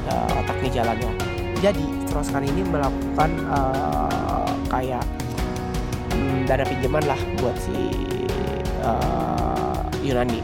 Uh, 0.09 0.41
otaknya 0.41 0.81
jalannya. 0.81 1.13
Jadi 1.61 1.85
Strauss-Kahn 2.09 2.49
ini 2.49 2.65
melakukan 2.65 3.29
uh, 3.53 4.16
kayak 4.69 5.05
um, 6.13 6.45
dana 6.47 6.65
pinjaman 6.67 7.05
lah 7.07 7.21
buat 7.41 7.57
si 7.59 7.75
uh, 8.83 9.83
Yunani. 10.03 10.41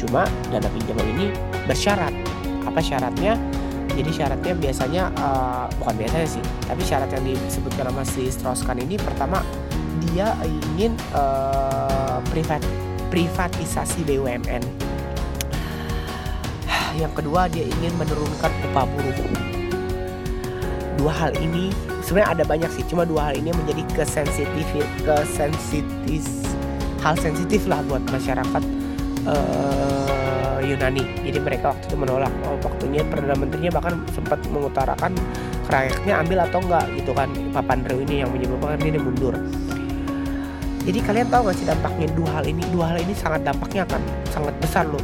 Cuma 0.00 0.26
dana 0.50 0.68
pinjaman 0.72 1.06
ini 1.18 1.26
bersyarat. 1.68 2.14
Apa 2.66 2.80
syaratnya? 2.80 3.36
Jadi 3.92 4.08
syaratnya 4.08 4.56
biasanya 4.56 5.02
uh, 5.20 5.68
bukan 5.76 5.94
biasanya 6.00 6.24
sih 6.24 6.44
tapi 6.64 6.80
syarat 6.80 7.12
yang 7.12 7.28
disebutkan 7.28 7.92
sama 7.92 8.02
si 8.08 8.32
Strauss-Kahn 8.32 8.80
ini 8.80 8.96
pertama 8.96 9.44
dia 10.00 10.32
ingin 10.48 10.96
uh, 11.12 12.24
privat 12.32 12.64
privatisasi 13.12 14.00
BUMN 14.08 14.64
yang 16.96 17.12
kedua 17.16 17.48
dia 17.48 17.64
ingin 17.64 17.92
menurunkan 17.96 18.52
upah 18.70 18.84
buruh. 18.84 19.16
Dua 21.00 21.12
hal 21.12 21.32
ini 21.40 21.72
sebenarnya 22.02 22.30
ada 22.36 22.44
banyak 22.44 22.70
sih 22.74 22.84
cuma 22.90 23.06
dua 23.06 23.30
hal 23.30 23.34
ini 23.38 23.54
menjadi 23.54 23.82
kesensitif 23.96 24.66
kesensitif 25.06 26.24
hal 27.02 27.14
sensitif 27.18 27.66
lah 27.66 27.82
buat 27.86 28.02
masyarakat 28.10 28.62
uh, 29.26 30.58
Yunani. 30.62 31.02
Jadi 31.26 31.38
mereka 31.42 31.74
waktu 31.74 31.84
itu 31.90 31.96
menolak. 31.98 32.30
Oh, 32.46 32.56
waktunya 32.62 33.02
perdana 33.02 33.34
menterinya 33.34 33.74
bahkan 33.74 33.98
sempat 34.14 34.38
mengutarakan 34.48 35.12
rakyatnya 35.66 36.22
ambil 36.22 36.38
atau 36.46 36.58
enggak 36.62 36.86
gitu 36.94 37.10
kan. 37.12 37.28
Papandreou 37.50 38.00
ini 38.06 38.22
yang 38.22 38.30
menyebabkan 38.30 38.78
ini 38.86 38.98
mundur. 39.02 39.34
Jadi 40.82 40.98
kalian 40.98 41.30
tahu 41.30 41.46
gak 41.46 41.56
sih 41.62 41.66
dampaknya 41.66 42.06
dua 42.14 42.30
hal 42.38 42.44
ini? 42.46 42.62
Dua 42.74 42.90
hal 42.90 42.98
ini 42.98 43.14
sangat 43.14 43.46
dampaknya 43.46 43.86
akan 43.86 44.02
sangat 44.30 44.54
besar 44.58 44.86
loh. 44.86 45.02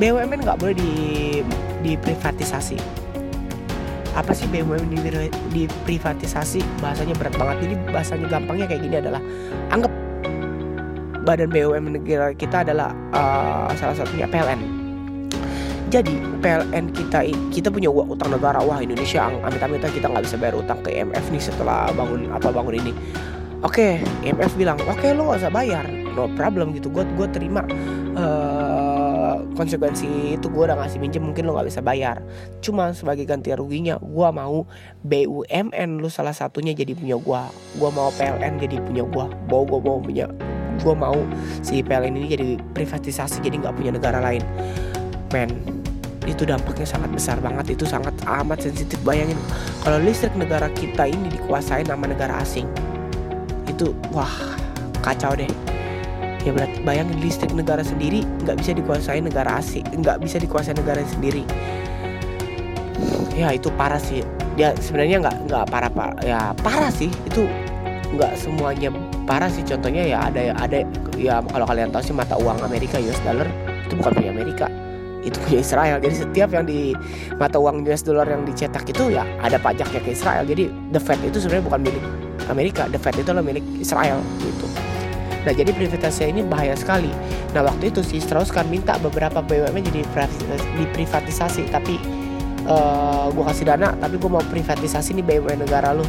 BUMN 0.00 0.40
nggak 0.40 0.56
boleh 0.56 0.72
di 0.72 0.92
diprivatisasi. 1.84 2.99
Apa 4.18 4.34
sih 4.34 4.46
BUMN 4.50 4.90
di, 4.90 4.98
diprivatisasi? 5.54 6.60
Bahasanya 6.82 7.14
berat 7.14 7.34
banget. 7.38 7.56
Jadi 7.68 7.74
bahasanya 7.90 8.26
gampangnya 8.26 8.66
kayak 8.66 8.82
gini 8.82 8.96
adalah 8.98 9.22
anggap 9.70 9.92
badan 11.22 11.48
BUMN 11.52 11.92
negara 12.00 12.32
kita 12.34 12.64
adalah 12.66 12.90
uh, 13.12 13.70
salah 13.76 13.94
satunya 13.94 14.26
PLN. 14.26 14.60
Jadi 15.90 16.14
PLN 16.38 16.94
kita 16.94 17.26
kita 17.50 17.68
punya 17.68 17.90
utang 17.90 18.30
negara 18.30 18.62
wah 18.62 18.78
Indonesia 18.78 19.26
amit-amit 19.26 19.82
kita 19.82 20.06
nggak 20.06 20.22
bisa 20.22 20.38
bayar 20.38 20.54
utang 20.62 20.78
ke 20.86 20.94
IMF 20.94 21.26
nih 21.34 21.42
setelah 21.42 21.90
bangun 21.90 22.30
apa 22.30 22.48
bangun 22.54 22.78
ini. 22.78 22.94
Oke, 23.60 24.00
okay, 24.00 24.24
IMF 24.24 24.56
bilang 24.56 24.80
oke 24.88 24.96
okay, 24.96 25.12
lo 25.12 25.28
gak 25.28 25.44
usah 25.44 25.52
bayar, 25.52 25.84
no 26.16 26.32
problem 26.32 26.72
gitu. 26.72 26.88
Gue 26.88 27.04
gue 27.12 27.28
terima 27.28 27.60
uh, 28.16 28.79
konsekuensi 29.56 30.36
itu 30.36 30.46
gue 30.48 30.62
udah 30.66 30.76
ngasih 30.80 30.98
minjem 30.98 31.22
mungkin 31.24 31.46
lo 31.48 31.56
nggak 31.56 31.68
bisa 31.68 31.80
bayar. 31.80 32.22
Cuma 32.64 32.92
sebagai 32.92 33.24
ganti 33.24 33.52
ruginya 33.52 33.96
gue 34.00 34.28
mau 34.32 34.64
BUMN 35.04 36.00
lo 36.00 36.08
salah 36.12 36.36
satunya 36.36 36.76
jadi 36.76 36.92
punya 36.96 37.16
gue. 37.16 37.42
Gue 37.78 37.90
mau 37.92 38.08
PLN 38.14 38.60
jadi 38.60 38.76
punya 38.82 39.04
gue. 39.06 39.26
Mau 39.48 39.62
gue 39.64 39.80
mau 39.80 39.98
punya 40.00 40.28
gue 40.80 40.94
mau 40.96 41.16
si 41.60 41.84
PLN 41.84 42.16
ini 42.16 42.26
jadi 42.32 42.48
privatisasi 42.72 43.44
jadi 43.44 43.60
nggak 43.60 43.76
punya 43.76 43.92
negara 43.92 44.18
lain 44.18 44.40
men 45.30 45.50
itu 46.28 46.44
dampaknya 46.44 46.84
sangat 46.84 47.10
besar 47.12 47.36
banget 47.40 47.74
itu 47.76 47.84
sangat 47.88 48.12
amat 48.24 48.60
sensitif 48.60 49.00
bayangin 49.04 49.36
kalau 49.84 49.98
listrik 50.00 50.32
negara 50.36 50.68
kita 50.76 51.08
ini 51.08 51.32
dikuasai 51.32 51.84
nama 51.88 52.04
negara 52.04 52.40
asing 52.44 52.68
itu 53.68 53.92
wah 54.12 54.30
kacau 55.00 55.32
deh 55.32 55.48
ya 56.44 56.50
berarti 56.56 56.78
bayangin 56.82 57.18
listrik 57.20 57.52
negara 57.52 57.84
sendiri 57.84 58.24
nggak 58.44 58.56
bisa 58.60 58.72
dikuasai 58.72 59.20
negara 59.20 59.60
asing 59.60 59.84
nggak 60.00 60.18
bisa 60.24 60.40
dikuasai 60.40 60.74
negara 60.76 61.04
sendiri. 61.04 61.44
Ya 63.36 63.52
itu 63.56 63.72
parah 63.72 64.00
sih. 64.00 64.24
Ya 64.56 64.76
sebenarnya 64.76 65.24
nggak 65.24 65.36
nggak 65.48 65.64
parah 65.72 65.90
pak. 65.92 66.10
Ya 66.24 66.52
parah 66.60 66.92
sih. 66.92 67.08
Itu 67.24 67.48
nggak 68.16 68.36
semuanya 68.36 68.92
parah 69.24 69.48
sih. 69.48 69.64
Contohnya 69.64 70.04
ya 70.04 70.18
ada 70.28 70.52
ada 70.56 70.78
ya 71.16 71.40
kalau 71.44 71.64
kalian 71.68 71.92
tahu 71.92 72.02
sih 72.04 72.16
mata 72.16 72.36
uang 72.36 72.60
Amerika 72.64 73.00
US 73.00 73.20
dollar 73.24 73.48
itu 73.84 73.94
bukan 73.96 74.12
punya 74.16 74.30
Amerika. 74.32 74.66
Itu 75.20 75.36
punya 75.44 75.60
Israel. 75.60 75.96
Jadi 76.00 76.14
setiap 76.24 76.48
yang 76.52 76.64
di 76.64 76.96
mata 77.36 77.56
uang 77.60 77.84
US 77.88 78.04
dollar 78.04 78.28
yang 78.28 78.44
dicetak 78.44 78.84
itu 78.88 79.12
ya 79.12 79.24
ada 79.40 79.56
pajaknya 79.56 80.00
ke 80.00 80.12
Israel. 80.12 80.44
Jadi 80.44 80.68
the 80.92 81.00
Fed 81.00 81.20
itu 81.24 81.40
sebenarnya 81.40 81.64
bukan 81.68 81.80
milik 81.84 82.04
Amerika. 82.52 82.88
The 82.88 83.00
Fed 83.00 83.16
itu 83.20 83.28
adalah 83.32 83.44
milik 83.44 83.64
Israel 83.80 84.20
gitu 84.40 84.89
nah 85.40 85.52
jadi 85.56 85.72
privatisasi 85.72 86.30
ini 86.30 86.44
bahaya 86.44 86.76
sekali. 86.76 87.08
Nah 87.56 87.64
waktu 87.64 87.88
itu 87.88 88.04
si 88.04 88.20
Strauss 88.20 88.52
kan 88.52 88.68
minta 88.68 89.00
beberapa 89.00 89.40
BUMN 89.40 89.82
jadi 89.88 90.04
diprivatisasi 90.76 91.72
tapi 91.72 91.96
uh, 92.68 92.72
eh, 92.72 93.26
gue 93.32 93.44
kasih 93.48 93.64
dana 93.72 93.96
tapi 93.96 94.20
gue 94.20 94.30
mau 94.30 94.44
privatisasi 94.44 95.16
nih 95.16 95.24
BUMN 95.24 95.64
negara 95.64 95.96
lu. 95.96 96.04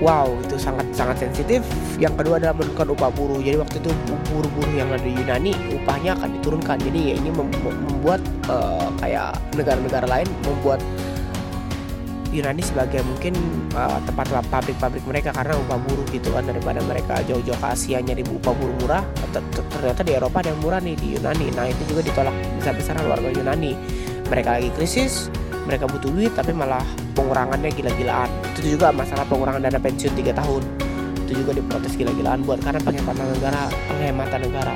Wow 0.00 0.32
itu 0.40 0.56
sangat 0.56 0.88
sangat 0.96 1.28
sensitif. 1.28 1.60
Yang 2.00 2.24
kedua 2.24 2.40
adalah 2.40 2.56
menurunkan 2.56 2.88
upah 2.96 3.10
buruh. 3.12 3.40
Jadi 3.40 3.56
waktu 3.60 3.76
itu 3.84 3.92
buruh-buruh 4.32 4.72
yang 4.72 4.88
ada 4.88 5.04
di 5.04 5.12
Yunani 5.12 5.52
upahnya 5.76 6.16
akan 6.16 6.40
diturunkan. 6.40 6.76
Jadi 6.80 7.00
ya 7.12 7.14
ini 7.20 7.28
membuat 7.36 8.24
uh, 8.48 8.88
kayak 8.96 9.36
negara-negara 9.60 10.08
lain 10.08 10.28
membuat 10.48 10.80
Yunani 12.30 12.62
sebagai 12.62 13.02
mungkin 13.02 13.34
uh, 13.74 13.98
tempat 14.06 14.30
pabrik-pabrik 14.46 15.02
mereka 15.02 15.34
karena 15.34 15.58
upah 15.58 15.82
buruh 15.82 16.06
gitu 16.14 16.30
kan 16.30 16.46
daripada 16.46 16.78
mereka 16.86 17.18
jauh-jauh 17.26 17.58
ke 17.58 17.66
Asia 17.66 17.98
nyari 17.98 18.22
upah 18.22 18.54
buruh 18.54 18.76
murah 18.86 19.02
ternyata 19.74 20.06
di 20.06 20.12
Eropa 20.14 20.38
ada 20.38 20.54
yang 20.54 20.60
murah 20.62 20.78
nih 20.78 20.94
di 20.94 21.18
Yunani. 21.18 21.50
Nah 21.58 21.66
itu 21.66 21.82
juga 21.90 22.06
ditolak 22.06 22.34
besar-besaran 22.62 23.04
warga 23.10 23.28
Yunani. 23.34 23.74
Mereka 24.30 24.48
lagi 24.62 24.70
krisis 24.78 25.26
mereka 25.66 25.90
butuh 25.90 26.10
duit 26.10 26.32
tapi 26.38 26.54
malah 26.54 26.86
pengurangannya 27.18 27.70
gila-gilaan. 27.74 28.30
Itu 28.54 28.78
juga 28.78 28.94
masalah 28.94 29.26
pengurangan 29.26 29.66
dana 29.66 29.78
pensiun 29.82 30.14
3 30.14 30.30
tahun. 30.30 30.62
Itu 31.26 31.32
juga 31.34 31.50
diprotes 31.58 31.98
gila-gilaan 31.98 32.46
buat 32.46 32.62
karena 32.62 32.78
penghematan 32.78 33.26
negara 33.26 33.66
penghematan 33.90 34.40
negara. 34.46 34.74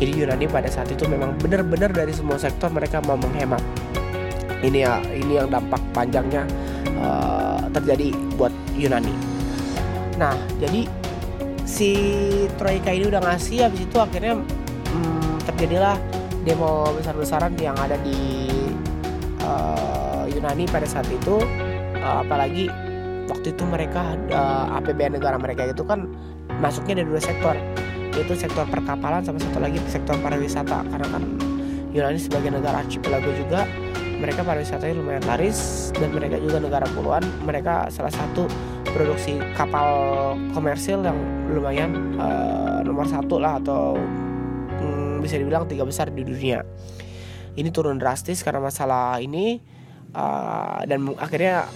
Jadi 0.00 0.10
Yunani 0.18 0.48
pada 0.48 0.72
saat 0.72 0.88
itu 0.88 1.04
memang 1.04 1.36
benar-benar 1.36 1.92
dari 1.92 2.16
semua 2.16 2.40
sektor 2.40 2.72
mereka 2.72 3.04
mau 3.04 3.14
menghemat. 3.20 3.60
Ini 4.62 4.78
ya 4.78 5.02
ini 5.10 5.38
yang 5.38 5.50
dampak 5.50 5.82
panjangnya 5.90 6.46
uh, 6.98 7.66
terjadi 7.72 8.14
buat 8.36 8.52
Yunani. 8.76 9.12
Nah 10.20 10.36
jadi 10.60 10.86
si 11.64 11.90
Troika 12.60 12.92
ini 12.92 13.08
udah 13.08 13.22
ngasih 13.24 13.64
habis 13.64 13.80
itu 13.82 13.96
akhirnya 13.96 14.38
hmm, 14.92 15.40
terjadilah 15.48 15.96
demo 16.42 16.90
besar-besaran 16.98 17.54
yang 17.56 17.78
ada 17.78 17.96
di 18.02 18.50
uh, 19.42 20.28
Yunani 20.28 20.68
pada 20.68 20.84
saat 20.84 21.06
itu. 21.08 21.40
Uh, 22.02 22.26
apalagi 22.26 22.66
waktu 23.30 23.54
itu 23.54 23.62
mereka 23.62 24.18
uh, 24.34 24.76
APBN 24.82 25.16
negara 25.16 25.38
mereka 25.38 25.70
itu 25.70 25.86
kan 25.86 26.10
masuknya 26.58 27.02
dari 27.02 27.08
dua 27.14 27.22
sektor 27.22 27.54
yaitu 28.12 28.36
sektor 28.36 28.68
perkapalan 28.68 29.24
sama 29.24 29.40
satu 29.40 29.58
lagi 29.62 29.78
sektor 29.88 30.18
pariwisata. 30.20 30.84
Karena 30.84 31.08
kan 31.08 31.22
Yunani 31.92 32.20
sebagai 32.20 32.52
negara 32.52 32.84
archipelago 32.84 33.30
juga 33.36 33.64
mereka 34.22 34.46
pariwisatanya 34.46 34.94
lumayan 35.02 35.24
laris 35.26 35.90
dan 35.98 36.14
mereka 36.14 36.38
juga 36.38 36.62
negara 36.62 36.86
puluhan. 36.94 37.26
Mereka 37.42 37.90
salah 37.90 38.14
satu 38.14 38.46
produksi 38.94 39.42
kapal 39.58 39.90
komersil 40.54 41.02
yang 41.02 41.18
lumayan 41.50 42.14
uh, 42.22 42.86
nomor 42.86 43.10
satu 43.10 43.42
lah 43.42 43.58
atau 43.58 43.98
hmm, 44.78 45.18
bisa 45.26 45.42
dibilang 45.42 45.66
tiga 45.66 45.82
besar 45.82 46.06
di 46.14 46.22
dunia. 46.22 46.62
Ini 47.58 47.68
turun 47.74 47.98
drastis 47.98 48.46
karena 48.46 48.62
masalah 48.62 49.18
ini 49.18 49.58
uh, 50.14 50.86
dan 50.86 51.02
akhirnya 51.18 51.66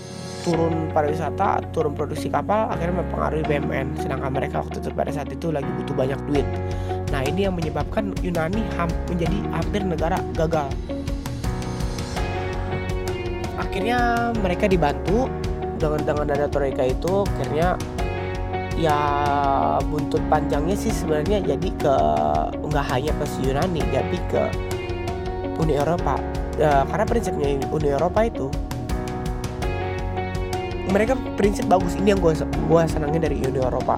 turun 0.46 0.94
pariwisata 0.94 1.74
turun 1.74 1.98
produksi 1.98 2.30
kapal 2.30 2.70
akhirnya 2.70 3.02
mempengaruhi 3.02 3.42
BUMN 3.50 3.98
sedangkan 3.98 4.30
mereka 4.30 4.62
waktu 4.62 4.78
itu 4.78 4.94
pada 4.94 5.10
saat 5.10 5.26
itu 5.34 5.50
lagi 5.50 5.66
butuh 5.82 5.98
banyak 5.98 6.20
duit. 6.30 6.46
Nah 7.10 7.26
ini 7.26 7.50
yang 7.50 7.58
menyebabkan 7.58 8.14
Yunani 8.22 8.62
menjadi 9.10 9.38
hampir 9.50 9.82
negara 9.82 10.22
gagal 10.38 10.70
akhirnya 13.56 14.30
mereka 14.40 14.68
dibantu 14.68 15.28
dengan 15.76 16.00
dengan 16.04 16.24
dana 16.28 16.46
troika 16.48 16.84
itu. 16.86 17.24
Akhirnya 17.24 17.76
ya 18.76 18.98
buntut 19.88 20.20
panjangnya 20.28 20.76
sih 20.76 20.92
sebenarnya 20.92 21.40
jadi 21.40 21.68
ke 21.80 21.96
nggak 22.60 22.86
hanya 22.92 23.12
ke 23.16 23.24
Yunani 23.44 23.80
jadi 23.88 24.18
ke 24.28 24.42
Uni 25.60 25.74
Eropa. 25.76 26.20
Ya, 26.56 26.88
karena 26.88 27.04
prinsipnya 27.04 27.48
Uni 27.68 27.88
Eropa 27.92 28.24
itu 28.24 28.48
mereka 30.88 31.18
prinsip 31.36 31.66
bagus. 31.68 31.96
Ini 31.98 32.16
yang 32.16 32.20
gue 32.22 32.32
gue 32.44 32.80
senangin 32.88 33.20
dari 33.20 33.36
Uni 33.42 33.60
Eropa 33.60 33.96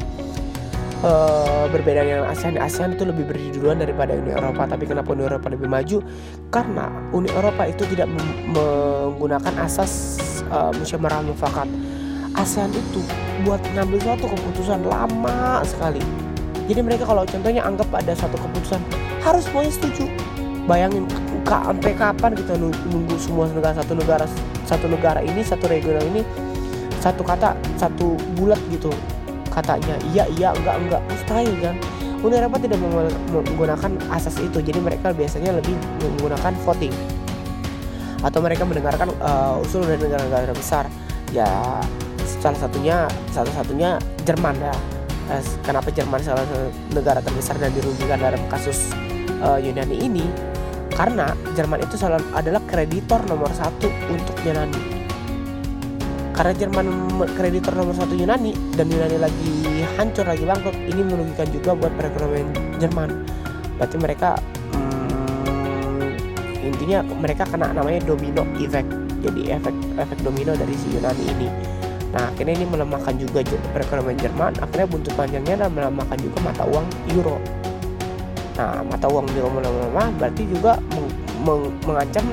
uh, 1.02 1.66
berbeda 1.70 2.00
dengan 2.02 2.26
ASEAN. 2.30 2.58
ASEAN 2.58 2.94
itu 2.96 3.04
lebih 3.06 3.28
berdiri 3.28 3.50
duluan 3.58 3.78
daripada 3.78 4.14
Uni 4.14 4.32
Eropa. 4.32 4.66
Tapi 4.66 4.84
kenapa 4.86 5.14
Uni 5.14 5.24
Eropa 5.26 5.46
lebih 5.50 5.68
maju? 5.70 5.98
Karena 6.50 6.86
Uni 7.14 7.28
Eropa 7.34 7.62
itu 7.66 7.82
tidak 7.92 8.08
menggunakan 8.54 9.54
asas 9.62 10.20
uh, 10.50 10.70
musyawarah 10.74 11.22
mufakat. 11.26 11.68
ASEAN 12.38 12.70
itu 12.70 13.02
buat 13.42 13.58
ngambil 13.74 13.98
suatu 14.02 14.26
keputusan 14.30 14.86
lama 14.86 15.62
sekali. 15.66 16.02
Jadi 16.68 16.80
mereka 16.84 17.08
kalau 17.08 17.24
contohnya 17.24 17.64
anggap 17.64 17.88
ada 17.96 18.12
satu 18.12 18.36
keputusan 18.36 18.80
harus 19.24 19.48
semuanya 19.48 19.72
setuju. 19.72 20.04
Bayangin 20.68 21.08
sampai 21.48 21.96
kapan 21.96 22.36
kita 22.36 22.60
nunggu 22.60 23.16
semua 23.16 23.48
negara 23.48 23.80
satu 23.80 23.96
negara 23.96 24.28
satu 24.68 24.84
negara 24.84 25.24
ini 25.24 25.40
satu 25.40 25.64
regional 25.64 26.04
ini 26.12 26.20
satu 27.00 27.24
kata 27.24 27.56
satu 27.80 28.20
bulat 28.36 28.60
gitu 28.68 28.92
katanya 29.58 29.94
iya 30.14 30.24
iya 30.38 30.48
enggak 30.54 30.76
enggak. 30.78 31.02
Mustahil 31.10 31.54
kan. 31.58 31.76
Uni 32.18 32.34
Eropa 32.34 32.58
tidak 32.58 32.82
menggunakan 33.30 33.90
asas 34.10 34.42
itu. 34.42 34.58
Jadi 34.58 34.78
mereka 34.82 35.14
biasanya 35.14 35.54
lebih 35.54 35.74
menggunakan 36.02 36.52
voting. 36.66 36.90
Atau 38.26 38.42
mereka 38.42 38.66
mendengarkan 38.66 39.14
uh, 39.22 39.62
usul 39.62 39.86
dari 39.86 40.02
negara-negara 40.02 40.50
besar. 40.50 40.90
Ya 41.30 41.46
salah 42.42 42.58
satunya 42.58 43.06
salah 43.30 43.52
satunya 43.54 44.02
Jerman 44.26 44.58
ya. 44.58 44.74
Eh, 45.28 45.44
kenapa 45.60 45.92
Jerman 45.92 46.24
salah 46.24 46.42
satu 46.48 46.72
negara 46.96 47.20
terbesar 47.20 47.60
dan 47.60 47.70
dirugikan 47.76 48.18
dalam 48.18 48.40
kasus 48.50 48.90
uh, 49.44 49.60
Yunani 49.60 50.02
ini? 50.02 50.26
Karena 50.90 51.30
Jerman 51.54 51.84
itu 51.84 51.94
adalah 52.34 52.58
kreditor 52.66 53.22
nomor 53.30 53.52
satu 53.54 53.86
untuk 54.10 54.34
Yunani 54.42 54.97
karena 56.38 56.54
Jerman 56.54 56.86
kreditor 57.34 57.74
nomor 57.74 57.98
satu 57.98 58.14
Yunani 58.14 58.54
dan 58.78 58.86
Yunani 58.86 59.18
lagi 59.18 59.82
hancur 59.98 60.22
lagi 60.22 60.46
bangkrut 60.46 60.78
ini 60.86 61.02
merugikan 61.02 61.50
juga 61.50 61.74
buat 61.74 61.90
perekonomian 61.98 62.46
Jerman. 62.78 63.26
Berarti 63.74 63.96
mereka 63.98 64.38
hmm, 64.70 66.62
intinya 66.62 67.02
mereka 67.02 67.42
kena 67.42 67.74
namanya 67.74 68.06
domino 68.06 68.46
effect. 68.62 68.86
Jadi 69.18 69.50
efek 69.50 69.74
efek 69.98 70.18
domino 70.22 70.54
dari 70.54 70.78
si 70.78 70.94
Yunani 70.94 71.24
ini. 71.26 71.50
Nah 72.14 72.30
akhirnya 72.30 72.54
ini 72.54 72.70
melemahkan 72.70 73.18
juga 73.18 73.42
perekonomian 73.74 74.18
Jerman. 74.22 74.62
Akhirnya 74.62 74.86
buntut 74.86 75.18
panjangnya 75.18 75.66
dan 75.66 75.74
melemahkan 75.74 76.22
juga 76.22 76.38
mata 76.38 76.62
uang 76.70 76.86
euro. 77.18 77.42
Nah 78.54 78.86
mata 78.86 79.10
uang 79.10 79.26
euro 79.34 79.50
melemah 79.58 80.06
berarti 80.14 80.46
juga 80.46 80.78
meng 80.94 81.10
meng 81.42 81.62
mengancam 81.82 82.30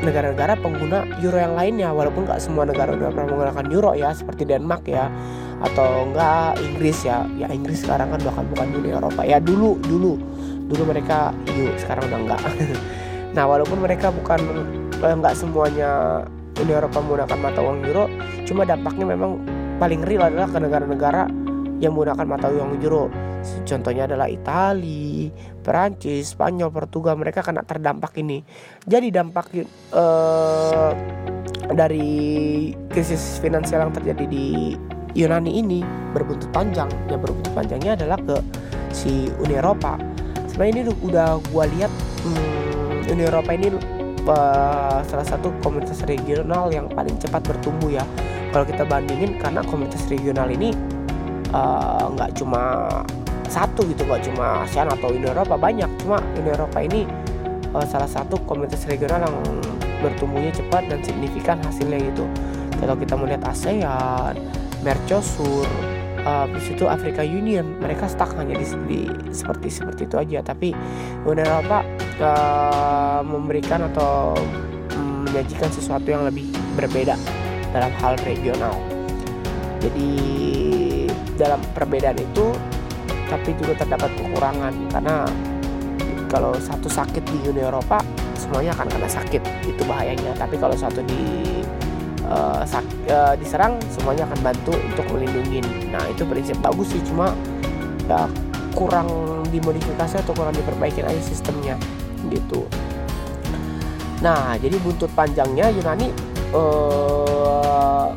negara-negara 0.00 0.56
pengguna 0.58 1.04
euro 1.20 1.38
yang 1.38 1.54
lainnya 1.54 1.92
Walaupun 1.92 2.26
nggak 2.28 2.40
semua 2.40 2.64
negara 2.66 2.96
udah 2.96 3.12
pernah 3.12 3.28
menggunakan 3.30 3.64
euro 3.72 3.92
ya 3.96 4.10
Seperti 4.12 4.48
Denmark 4.48 4.88
ya 4.88 5.06
Atau 5.60 6.08
enggak 6.08 6.56
Inggris 6.60 7.04
ya. 7.04 7.28
Ya 7.36 7.46
Inggris 7.52 7.84
sekarang 7.84 8.16
kan 8.16 8.20
bahkan 8.24 8.44
bukan 8.48 8.66
Uni 8.80 8.96
Eropa. 8.96 9.22
Ya 9.28 9.36
dulu, 9.36 9.76
dulu. 9.84 10.16
Dulu 10.72 10.82
mereka 10.88 11.36
EU, 11.52 11.68
sekarang 11.76 12.08
udah 12.08 12.18
enggak 12.24 12.42
Nah 13.36 13.44
walaupun 13.46 13.78
mereka 13.78 14.10
bukan 14.10 14.40
eh, 14.98 15.14
nggak 15.14 15.34
semuanya 15.38 16.24
Uni 16.60 16.72
Eropa 16.76 16.98
menggunakan 17.00 17.38
mata 17.40 17.60
uang 17.64 17.78
euro 17.88 18.04
cuma 18.44 18.68
dampaknya 18.68 19.06
memang 19.16 19.40
paling 19.80 20.04
real 20.04 20.28
adalah 20.28 20.50
ke 20.50 20.58
negara-negara 20.60 21.30
yang 21.80 21.96
menggunakan 21.96 22.26
mata 22.28 22.46
uang 22.52 22.76
euro 22.84 23.08
contohnya 23.64 24.04
adalah 24.06 24.26
Italia, 24.28 25.30
Perancis, 25.60 26.32
Spanyol, 26.32 26.72
Portugal 26.72 27.14
mereka 27.16 27.44
kena 27.44 27.64
terdampak 27.64 28.16
ini. 28.20 28.42
Jadi 28.84 29.08
dampak 29.12 29.52
uh, 29.94 30.90
dari 31.70 32.10
krisis 32.90 33.38
finansial 33.38 33.88
yang 33.88 33.94
terjadi 33.94 34.24
di 34.26 34.74
Yunani 35.14 35.58
ini 35.58 35.80
berbuntut 36.14 36.50
panjang. 36.50 36.90
Yang 37.10 37.20
berbuntut 37.30 37.52
panjangnya 37.54 37.98
adalah 37.98 38.18
ke 38.18 38.36
si 38.90 39.30
Uni 39.42 39.58
Eropa. 39.58 39.98
Sebenarnya 40.50 40.72
ini 40.74 40.82
udah 41.06 41.38
gua 41.54 41.64
lihat 41.70 41.92
hmm, 42.26 43.10
Uni 43.14 43.22
Eropa 43.26 43.50
ini 43.54 43.68
uh, 44.26 44.98
salah 45.06 45.26
satu 45.26 45.54
komunitas 45.62 46.02
regional 46.06 46.70
yang 46.74 46.90
paling 46.90 47.14
cepat 47.18 47.42
bertumbuh 47.46 47.90
ya. 47.90 48.04
Kalau 48.50 48.66
kita 48.66 48.82
bandingin 48.82 49.38
karena 49.38 49.62
komunitas 49.62 50.10
regional 50.10 50.50
ini 50.50 50.74
eh, 51.54 52.04
nggak 52.10 52.30
uh, 52.30 52.34
cuma 52.34 52.62
satu 53.50 53.82
gitu 53.90 54.06
nggak 54.06 54.30
cuma 54.30 54.62
ASEAN 54.62 54.86
atau 54.86 55.10
Uni 55.10 55.26
Eropa 55.26 55.58
banyak. 55.58 55.90
Cuma 56.00 56.22
Uni 56.38 56.50
Eropa 56.54 56.78
ini 56.80 57.04
uh, 57.74 57.84
salah 57.84 58.06
satu 58.06 58.38
komunitas 58.46 58.86
regional 58.86 59.26
yang 59.26 59.36
bertumbuhnya 60.00 60.54
cepat 60.54 60.88
dan 60.88 61.02
signifikan 61.02 61.58
hasilnya 61.60 61.98
gitu. 62.14 62.24
Kalau 62.80 62.96
kita 62.96 63.14
melihat 63.18 63.42
ASEAN, 63.44 64.38
Mercosur 64.80 65.68
uh, 66.24 66.48
habis 66.48 66.72
itu 66.72 66.88
Afrika 66.88 67.20
Union 67.20 67.76
mereka 67.82 68.08
stuck 68.08 68.32
hanya 68.38 68.56
di, 68.56 68.66
di 68.88 69.00
seperti 69.34 69.68
seperti 69.68 70.08
itu 70.08 70.16
aja. 70.16 70.40
Tapi 70.40 70.72
Uni 71.26 71.42
Eropa 71.42 71.84
uh, 72.22 73.20
memberikan 73.26 73.90
atau 73.92 74.38
um, 74.96 75.26
menyajikan 75.28 75.68
sesuatu 75.68 76.08
yang 76.08 76.24
lebih 76.24 76.48
berbeda 76.78 77.18
dalam 77.74 77.92
hal 78.00 78.14
regional. 78.24 78.72
Jadi 79.80 80.12
dalam 81.40 81.60
perbedaan 81.72 82.20
itu 82.20 82.52
tapi 83.30 83.54
juga 83.54 83.78
terdapat 83.78 84.10
kekurangan 84.18 84.74
karena 84.90 85.24
kalau 86.30 86.54
satu 86.58 86.90
sakit 86.90 87.22
di 87.26 87.38
Uni 87.50 87.62
Eropa 87.62 88.02
semuanya 88.38 88.74
akan 88.78 88.86
kena 88.90 89.08
sakit. 89.10 89.42
Itu 89.66 89.82
bahayanya. 89.86 90.34
Tapi 90.38 90.58
kalau 90.58 90.78
satu 90.78 91.02
di 91.02 91.22
uh, 92.26 92.62
sak, 92.62 92.86
uh, 93.10 93.34
diserang 93.38 93.78
semuanya 93.90 94.26
akan 94.30 94.38
bantu 94.42 94.74
untuk 94.74 95.06
melindungi. 95.10 95.62
Nah 95.90 96.02
itu 96.06 96.22
prinsip 96.26 96.56
bagus 96.62 96.94
sih. 96.94 97.02
Cuma 97.06 97.34
ya 98.06 98.26
kurang 98.74 99.06
dimodifikasi 99.50 100.22
atau 100.22 100.34
kurang 100.34 100.54
diperbaiki 100.54 101.02
aja 101.02 101.22
sistemnya. 101.22 101.74
Gitu. 102.30 102.66
Nah 104.22 104.54
jadi 104.58 104.78
buntut 104.78 105.10
panjangnya 105.14 105.74
Yunani 105.74 106.14
uh, 106.54 108.10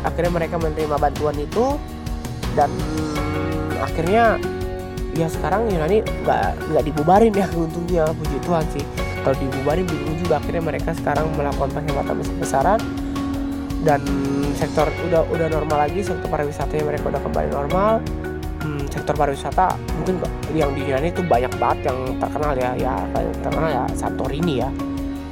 akhirnya 0.00 0.32
mereka 0.32 0.56
menerima 0.56 0.96
bantuan 0.96 1.36
itu 1.36 1.76
dan 2.56 2.72
akhirnya 3.82 4.38
ya 5.18 5.26
sekarang 5.26 5.66
Yunani 5.66 6.04
nggak 6.04 6.70
nggak 6.70 6.84
dibubarin 6.86 7.34
ya 7.34 7.46
untungnya 7.50 8.04
puji 8.14 8.38
Tuhan 8.46 8.64
sih. 8.70 8.84
Kalau 9.26 9.36
dibubarin 9.36 9.84
bingung 9.84 10.16
juga. 10.22 10.38
Akhirnya 10.38 10.62
mereka 10.62 10.90
sekarang 10.94 11.26
melakukan 11.34 11.74
penghematan 11.74 12.14
besar-besaran 12.22 12.80
dan 13.82 14.00
sektor 14.58 14.90
udah 15.10 15.22
udah 15.30 15.46
normal 15.50 15.86
lagi 15.86 16.02
sektor 16.02 16.26
pariwisatanya 16.30 16.84
mereka 16.86 17.04
udah 17.10 17.22
kembali 17.22 17.48
normal. 17.50 17.92
Hmm, 18.58 18.84
sektor 18.90 19.14
pariwisata 19.14 19.78
mungkin 19.98 20.18
yang 20.54 20.70
di 20.74 20.86
Yunani 20.86 21.10
itu 21.14 21.22
banyak 21.22 21.52
banget 21.58 21.90
yang 21.90 21.98
terkenal 22.18 22.52
ya 22.58 22.70
ya 22.78 22.94
terkenal 23.42 23.70
ya 23.70 23.84
Santorini 23.94 24.54
ya. 24.62 24.70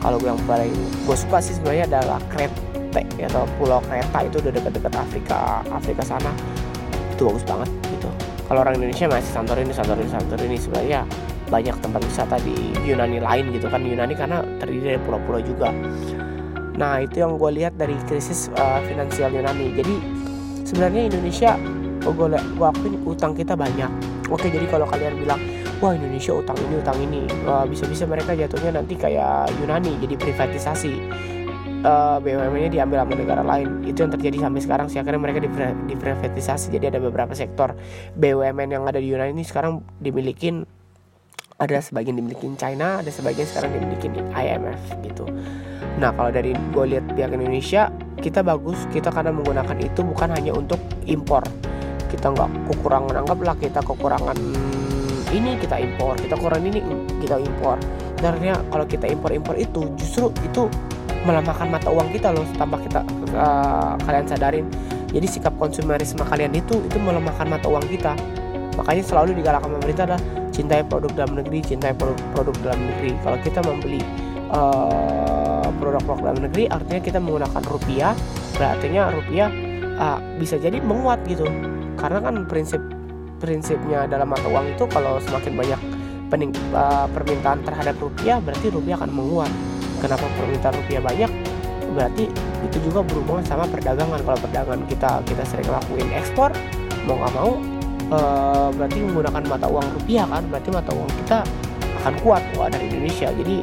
Kalau 0.03 0.19
yang 0.23 0.39
paling 0.47 0.75
gue 1.07 1.17
suka 1.17 1.43
sih 1.43 1.59
sebenarnya 1.59 1.99
adalah 1.99 2.19
Krete 2.31 3.03
atau 3.27 3.45
Pulau 3.61 3.83
Kreta 3.85 4.19
itu 4.25 4.41
udah 4.41 4.53
dekat-dekat 4.55 4.93
Afrika 4.95 5.39
Afrika 5.71 6.03
sana. 6.07 6.31
Itu 7.17 7.33
bagus 7.33 7.45
banget 7.49 7.86
kalau 8.47 8.63
orang 8.63 8.79
Indonesia 8.79 9.11
masih 9.11 9.31
Santorini 9.31 9.73
Santorini 9.75 10.11
Santorini 10.11 10.57
sebenarnya 10.59 11.01
banyak 11.47 11.79
tempat 11.79 12.03
wisata 12.03 12.37
di 12.43 12.75
Yunani 12.83 13.23
lain 13.23 13.55
gitu 13.55 13.71
kan 13.71 13.83
Yunani 13.83 14.15
karena 14.19 14.43
terdiri 14.59 14.95
dari 14.95 15.01
pulau-pulau 15.03 15.39
juga 15.43 15.71
Nah 16.77 17.01
itu 17.01 17.25
yang 17.25 17.41
gue 17.41 17.51
lihat 17.57 17.75
dari 17.81 17.97
krisis 18.05 18.53
uh, 18.55 18.81
finansial 18.85 19.33
Yunani. 19.33 19.73
Jadi 19.73 19.95
sebenarnya 20.69 21.09
Indonesia, 21.09 21.57
oh 22.05 22.13
gue 22.13 22.29
gue 22.37 22.67
akuin 22.69 22.95
utang 23.09 23.33
kita 23.33 23.57
banyak. 23.57 23.89
Oke 24.29 24.53
jadi 24.53 24.69
kalau 24.69 24.85
kalian 24.85 25.17
bilang 25.17 25.41
wah 25.81 25.93
Indonesia 25.93 26.37
utang 26.37 26.57
ini 26.61 26.75
utang 26.81 26.99
ini, 27.01 27.23
bisa-bisa 27.69 28.05
mereka 28.09 28.37
jatuhnya 28.37 28.81
nanti 28.81 28.95
kayak 28.97 29.51
Yunani 29.61 29.97
jadi 30.05 30.15
privatisasi. 30.21 30.95
Uh, 31.87 32.19
BUMN-nya 32.19 32.83
diambil 32.83 33.07
sama 33.07 33.15
negara 33.15 33.43
lain. 33.47 33.87
Itu 33.87 34.03
yang 34.03 34.11
terjadi 34.11 34.43
sampai 34.43 34.59
sekarang 34.59 34.87
sih. 34.91 34.99
Akhirnya 34.99 35.23
mereka 35.23 35.39
diprivatisasi. 35.87 36.75
Jadi 36.75 36.91
ada 36.91 36.99
beberapa 36.99 37.31
sektor 37.31 37.79
BUMN 38.19 38.75
yang 38.75 38.83
ada 38.91 38.99
di 38.99 39.07
Yunani 39.07 39.31
ini 39.39 39.47
sekarang 39.47 39.87
dimiliki 40.03 40.67
ada 41.57 41.81
sebagian 41.81 42.21
dimiliki 42.21 42.45
China 42.61 43.01
ada 43.01 43.09
sebagian 43.09 43.49
sekarang 43.49 43.73
dimiliki 43.73 44.13
IMF 44.13 44.83
gitu. 45.01 45.25
Nah 45.97 46.13
kalau 46.13 46.29
dari 46.29 46.53
gue 46.53 46.85
lihat 46.85 47.09
pihak 47.17 47.33
Indonesia 47.33 47.89
kita 48.21 48.45
bagus. 48.45 48.85
Kita 48.93 49.09
karena 49.09 49.33
menggunakan 49.33 49.77
itu 49.81 50.05
bukan 50.05 50.37
hanya 50.37 50.53
untuk 50.53 50.81
impor. 51.09 51.45
Kita 52.13 52.33
nggak 52.33 52.51
kekurangan 52.73 53.25
anggaplah 53.25 53.57
kita 53.57 53.81
kekurangan 53.81 54.37
ini 55.33 55.57
kita 55.57 55.81
impor. 55.81 56.21
Kita 56.21 56.37
kurang 56.37 56.63
ini 56.69 56.81
kita 57.25 57.41
impor. 57.41 57.81
Sebenarnya 58.17 58.61
kalau 58.69 58.85
kita 58.85 59.09
impor 59.09 59.33
impor 59.33 59.57
itu 59.57 59.89
justru 59.97 60.33
itu 60.45 60.69
melemahkan 61.27 61.67
mata 61.67 61.91
uang 61.91 62.15
kita 62.15 62.31
loh 62.31 62.47
tanpa 62.55 62.79
kita 62.79 63.03
uh, 63.35 63.99
kalian 64.07 64.27
sadarin. 64.31 64.67
Jadi 65.11 65.27
sikap 65.27 65.55
konsumerisme 65.59 66.23
kalian 66.23 66.55
itu 66.55 66.79
itu 66.87 66.99
melemahkan 67.03 67.51
mata 67.51 67.67
uang 67.67 67.85
kita. 67.91 68.15
Makanya 68.79 69.03
selalu 69.03 69.41
digalakkan 69.43 69.75
pemerintah 69.81 70.05
adalah 70.07 70.23
cintai 70.55 70.87
produk 70.87 71.13
dalam 71.17 71.33
negeri 71.43 71.59
cintai 71.65 71.93
produk, 71.97 72.21
produk 72.33 72.55
dalam 72.63 72.81
negeri. 72.87 73.11
Kalau 73.25 73.39
kita 73.43 73.61
membeli 73.65 74.01
uh, 74.55 75.67
produk-produk 75.83 76.23
dalam 76.23 76.41
negeri 76.47 76.65
artinya 76.71 77.01
kita 77.03 77.19
menggunakan 77.19 77.63
rupiah 77.67 78.13
berarti 78.57 78.87
rupiah 78.89 79.49
uh, 79.99 80.19
bisa 80.39 80.57
jadi 80.61 80.79
menguat 80.79 81.25
gitu. 81.27 81.45
Karena 81.97 82.21
kan 82.21 82.45
prinsip 82.47 82.81
prinsipnya 83.41 84.09
dalam 84.09 84.33
mata 84.33 84.49
uang 84.49 84.77
itu 84.77 84.85
kalau 84.89 85.21
semakin 85.21 85.53
banyak 85.57 85.81
pening, 86.29 86.53
uh, 86.73 87.09
permintaan 87.13 87.65
terhadap 87.65 87.97
rupiah 88.01 88.41
berarti 88.41 88.73
rupiah 88.73 88.97
akan 89.01 89.13
menguat 89.13 89.53
kenapa 89.99 90.25
permintaan 90.37 90.75
rupiah 90.77 91.03
banyak 91.03 91.31
berarti 91.97 92.29
itu 92.67 92.79
juga 92.91 93.01
berhubungan 93.07 93.45
sama 93.47 93.65
perdagangan. 93.71 94.21
Kalau 94.21 94.39
perdagangan 94.39 94.85
kita 94.91 95.11
kita 95.25 95.43
sering 95.47 95.69
lakuin 95.71 96.09
ekspor 96.13 96.51
mau 97.07 97.17
nggak 97.23 97.33
mau 97.39 97.51
uh, 98.11 98.69
berarti 98.75 98.99
menggunakan 99.01 99.43
mata 99.47 99.67
uang 99.71 99.87
rupiah 99.97 100.27
kan 100.27 100.43
berarti 100.51 100.69
mata 100.75 100.91
uang 100.93 101.11
kita 101.25 101.39
akan 102.03 102.15
kuat 102.21 102.43
wah 102.59 102.69
dari 102.69 102.91
Indonesia. 102.91 103.31
Jadi 103.31 103.57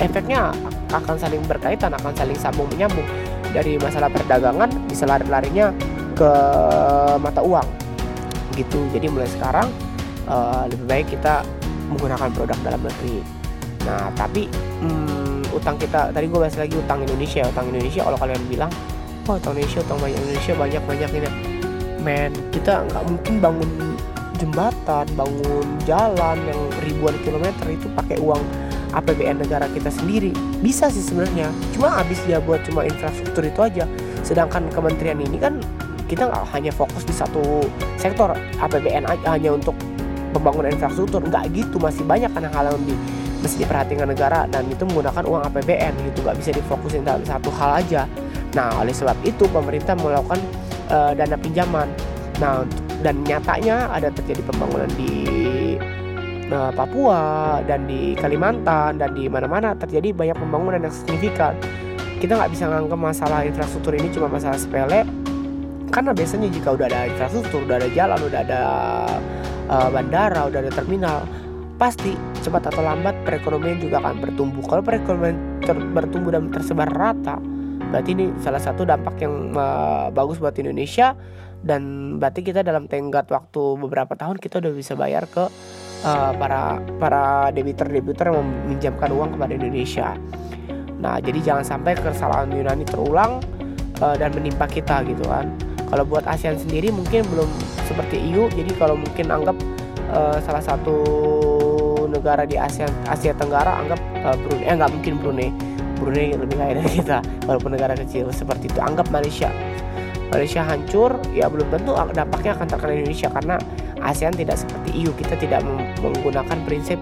efeknya 0.00 0.50
akan 0.92 1.16
saling 1.16 1.42
berkaitan 1.46 1.92
akan 1.94 2.12
saling 2.16 2.36
sambung 2.36 2.68
menyambung. 2.72 3.06
Dari 3.52 3.76
masalah 3.76 4.08
perdagangan 4.08 4.72
bisa 4.88 5.04
lari-larinya 5.04 5.76
ke 6.16 6.30
mata 7.20 7.44
uang. 7.44 7.68
Gitu. 8.56 8.80
Jadi 8.92 9.06
mulai 9.12 9.28
sekarang 9.28 9.68
uh, 10.28 10.64
lebih 10.68 10.86
baik 10.88 11.06
kita 11.12 11.44
menggunakan 11.92 12.32
produk 12.32 12.56
dalam 12.64 12.80
negeri 12.80 13.41
nah 13.82 14.08
tapi 14.14 14.46
hmm, 14.82 15.52
utang 15.52 15.76
kita 15.76 16.14
tadi 16.14 16.26
gue 16.30 16.38
bahas 16.38 16.56
lagi 16.56 16.74
utang 16.78 17.02
Indonesia 17.02 17.42
utang 17.46 17.66
Indonesia 17.70 18.02
kalau 18.06 18.18
kalian 18.18 18.42
bilang 18.46 18.72
oh 19.28 19.38
utang 19.38 19.54
Indonesia 19.54 19.80
utang 19.84 19.98
banyak 20.02 20.18
Indonesia 20.18 20.52
banyak 20.58 20.82
banyak 20.86 21.10
ini. 21.18 21.30
Men 22.02 22.30
kita 22.50 22.82
nggak 22.90 23.02
mungkin 23.06 23.34
bangun 23.38 23.70
jembatan 24.42 25.06
bangun 25.14 25.66
jalan 25.86 26.36
yang 26.42 26.60
ribuan 26.82 27.14
kilometer 27.22 27.66
itu 27.70 27.86
pakai 27.94 28.18
uang 28.18 28.42
APBN 28.92 29.46
negara 29.46 29.70
kita 29.70 29.88
sendiri. 29.88 30.34
Bisa 30.58 30.90
sih 30.90 31.00
sebenarnya 31.00 31.48
cuma 31.78 31.94
habis 31.94 32.18
dia 32.26 32.42
buat 32.42 32.60
cuma 32.66 32.82
infrastruktur 32.82 33.46
itu 33.46 33.60
aja. 33.62 33.86
Sedangkan 34.26 34.66
kementerian 34.74 35.22
ini 35.22 35.38
kan 35.38 35.62
kita 36.10 36.26
nggak 36.28 36.44
hanya 36.52 36.74
fokus 36.74 37.06
di 37.06 37.14
satu 37.14 37.64
sektor 37.96 38.34
APBN 38.58 39.06
aja 39.06 39.38
hanya 39.38 39.54
untuk 39.54 39.78
pembangunan 40.34 40.74
infrastruktur. 40.74 41.22
Nggak 41.22 41.54
gitu 41.54 41.78
masih 41.78 42.02
banyak 42.02 42.28
kan 42.34 42.42
hal 42.50 42.74
yang 42.74 42.82
mesti 43.42 43.66
diperhatikan 43.66 44.06
negara 44.06 44.46
dan 44.46 44.64
itu 44.70 44.86
menggunakan 44.86 45.26
uang 45.26 45.42
APBN 45.50 45.92
gitu 46.12 46.22
nggak 46.22 46.38
bisa 46.38 46.50
difokusin 46.54 47.02
dalam 47.02 47.26
satu 47.26 47.50
hal 47.58 47.82
aja 47.82 48.06
nah 48.54 48.70
oleh 48.78 48.94
sebab 48.94 49.18
itu 49.26 49.44
pemerintah 49.50 49.98
melakukan 49.98 50.38
uh, 50.88 51.12
dana 51.12 51.36
pinjaman 51.36 51.90
nah 52.38 52.62
dan 53.02 53.18
nyatanya 53.26 53.90
ada 53.90 54.14
terjadi 54.14 54.46
pembangunan 54.46 54.88
di 54.94 55.12
uh, 56.52 56.70
Papua 56.70 57.58
dan 57.66 57.88
di 57.90 58.14
Kalimantan 58.14 59.00
dan 59.00 59.10
di 59.16 59.26
mana-mana 59.26 59.74
terjadi 59.74 60.14
banyak 60.14 60.38
pembangunan 60.38 60.80
yang 60.86 60.94
signifikan. 60.94 61.58
Kita 62.22 62.38
nggak 62.38 62.54
bisa 62.54 62.70
nganggap 62.70 63.00
masalah 63.00 63.42
infrastruktur 63.42 63.98
ini 63.98 64.06
cuma 64.14 64.30
masalah 64.30 64.54
sepele, 64.54 65.02
karena 65.90 66.14
biasanya 66.14 66.48
jika 66.54 66.78
udah 66.78 66.86
ada 66.86 67.00
infrastruktur, 67.10 67.66
udah 67.66 67.82
ada 67.82 67.90
jalan, 67.90 68.20
udah 68.22 68.40
ada 68.46 68.60
uh, 69.66 69.88
bandara, 69.90 70.46
udah 70.46 70.62
ada 70.62 70.70
terminal, 70.70 71.26
pasti 71.82 72.14
cepat 72.42 72.74
atau 72.74 72.82
lambat 72.82 73.14
perekonomian 73.22 73.78
juga 73.78 74.02
akan 74.02 74.18
bertumbuh. 74.18 74.64
Kalau 74.66 74.82
perekonomian 74.82 75.62
ter- 75.62 75.88
bertumbuh 75.94 76.34
dan 76.34 76.50
tersebar 76.50 76.90
rata, 76.90 77.38
berarti 77.94 78.10
ini 78.18 78.34
salah 78.42 78.58
satu 78.58 78.82
dampak 78.82 79.22
yang 79.22 79.54
uh, 79.54 80.10
bagus 80.10 80.42
buat 80.42 80.58
Indonesia 80.58 81.14
dan 81.62 82.14
berarti 82.18 82.42
kita 82.42 82.66
dalam 82.66 82.90
tenggat 82.90 83.30
waktu 83.30 83.78
beberapa 83.78 84.18
tahun 84.18 84.42
kita 84.42 84.58
udah 84.58 84.72
bisa 84.74 84.98
bayar 84.98 85.30
ke 85.30 85.46
uh, 86.02 86.32
para 86.34 86.82
para 86.98 87.24
debitur-debitur 87.54 88.34
yang 88.34 88.42
meminjamkan 88.42 89.08
uang 89.14 89.38
kepada 89.38 89.52
Indonesia. 89.54 90.18
Nah, 91.02 91.18
jadi 91.18 91.38
jangan 91.42 91.64
sampai 91.66 91.98
kesalahan 91.98 92.50
Yunani 92.50 92.86
terulang 92.86 93.42
uh, 94.02 94.14
dan 94.18 94.34
menimpa 94.34 94.66
kita 94.66 95.06
gitu 95.06 95.22
kan. 95.26 95.50
Kalau 95.90 96.08
buat 96.08 96.24
ASEAN 96.24 96.56
sendiri 96.56 96.88
mungkin 96.90 97.26
belum 97.28 97.50
seperti 97.84 98.16
EU, 98.32 98.48
jadi 98.50 98.70
kalau 98.78 98.96
mungkin 98.96 99.28
anggap 99.28 99.56
uh, 100.14 100.38
salah 100.40 100.62
satu 100.62 100.96
negara 102.12 102.44
di 102.44 102.60
Asia 102.60 102.84
Asia 103.08 103.32
Tenggara 103.32 103.80
anggap 103.80 104.00
uh, 104.22 104.36
Brunei, 104.36 104.68
eh 104.68 104.74
nggak 104.76 104.92
mungkin 104.92 105.12
Brunei, 105.18 105.48
Brunei 105.96 106.36
lebih 106.36 106.56
kaya 106.60 106.72
dari 106.76 106.90
kita, 107.00 107.18
walaupun 107.48 107.72
negara 107.72 107.96
kecil 107.96 108.28
seperti 108.28 108.68
itu. 108.68 108.78
Anggap 108.84 109.08
Malaysia, 109.08 109.48
Malaysia 110.28 110.60
hancur, 110.60 111.16
ya 111.32 111.48
belum 111.48 111.72
tentu 111.72 111.96
dampaknya 112.12 112.52
akan 112.52 112.66
terkena 112.68 112.92
Indonesia 113.00 113.28
karena 113.32 113.56
ASEAN 114.02 114.34
tidak 114.34 114.58
seperti 114.58 114.92
EU 115.00 115.14
kita 115.14 115.38
tidak 115.38 115.62
menggunakan 116.02 116.58
prinsip 116.66 116.98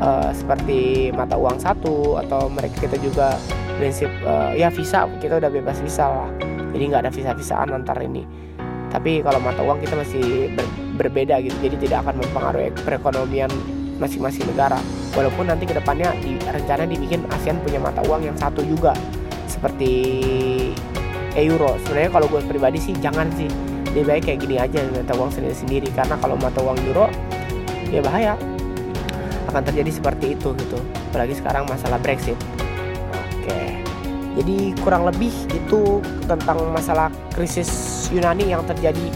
uh, 0.00 0.30
seperti 0.30 1.10
mata 1.12 1.34
uang 1.34 1.58
satu 1.58 2.20
atau 2.22 2.46
mereka 2.46 2.86
kita 2.86 2.96
juga 3.02 3.34
prinsip 3.76 4.08
uh, 4.24 4.54
ya 4.56 4.72
visa 4.72 5.10
kita 5.20 5.42
udah 5.42 5.50
bebas 5.50 5.78
visa 5.82 6.06
lah. 6.08 6.30
Jadi 6.72 6.82
nggak 6.92 7.02
ada 7.08 7.12
visa-visaan 7.12 7.72
antar 7.72 7.98
ini. 8.04 8.22
Tapi 8.92 9.20
kalau 9.20 9.40
mata 9.42 9.60
uang 9.60 9.80
kita 9.82 9.98
masih 9.98 10.52
ber, 10.54 10.66
berbeda 11.00 11.40
gitu. 11.42 11.56
Jadi 11.60 11.88
tidak 11.88 12.06
akan 12.06 12.22
mempengaruhi 12.22 12.70
perekonomian 12.84 13.50
masing-masing 13.96 14.44
negara. 14.48 14.78
Walaupun 15.16 15.48
nanti 15.48 15.64
ke 15.64 15.74
depannya 15.76 16.12
di 16.20 16.36
rencana 16.40 16.84
dibikin 16.84 17.24
ASEAN 17.32 17.60
punya 17.64 17.80
mata 17.80 18.04
uang 18.04 18.28
yang 18.28 18.36
satu 18.36 18.60
juga 18.64 18.92
seperti 19.48 19.92
euro. 21.36 21.76
Sebenarnya 21.84 22.10
kalau 22.12 22.26
gue 22.28 22.40
pribadi 22.44 22.78
sih 22.80 22.94
jangan 23.00 23.28
sih. 23.36 23.48
Lebih 23.92 24.04
baik 24.04 24.22
kayak 24.28 24.38
gini 24.44 24.56
aja 24.60 24.84
mata 24.92 25.16
uang 25.16 25.32
sendiri 25.32 25.56
sendiri 25.56 25.88
karena 25.96 26.20
kalau 26.20 26.36
mata 26.36 26.60
uang 26.60 26.76
euro 26.84 27.08
ya 27.88 28.04
bahaya. 28.04 28.36
Akan 29.48 29.62
terjadi 29.64 29.88
seperti 29.88 30.36
itu 30.36 30.52
gitu. 30.58 30.78
Apalagi 31.12 31.38
sekarang 31.38 31.64
masalah 31.64 31.96
Brexit. 32.02 32.36
Oke. 33.40 33.80
Jadi 34.36 34.76
kurang 34.84 35.08
lebih 35.08 35.32
itu 35.48 36.04
tentang 36.28 36.60
masalah 36.68 37.08
krisis 37.32 38.04
Yunani 38.12 38.52
yang 38.52 38.60
terjadi 38.68 39.08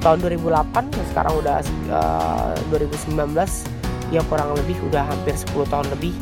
tahun 0.00 0.22
2008 0.22 1.12
sekarang 1.12 1.34
udah 1.44 1.60
uh, 1.92 2.56
eh, 2.56 2.72
2019 2.72 3.79
ya 4.10 4.20
kurang 4.26 4.52
lebih 4.58 4.76
udah 4.90 5.06
hampir 5.06 5.34
10 5.38 5.70
tahun 5.70 5.86
lebih 5.94 6.12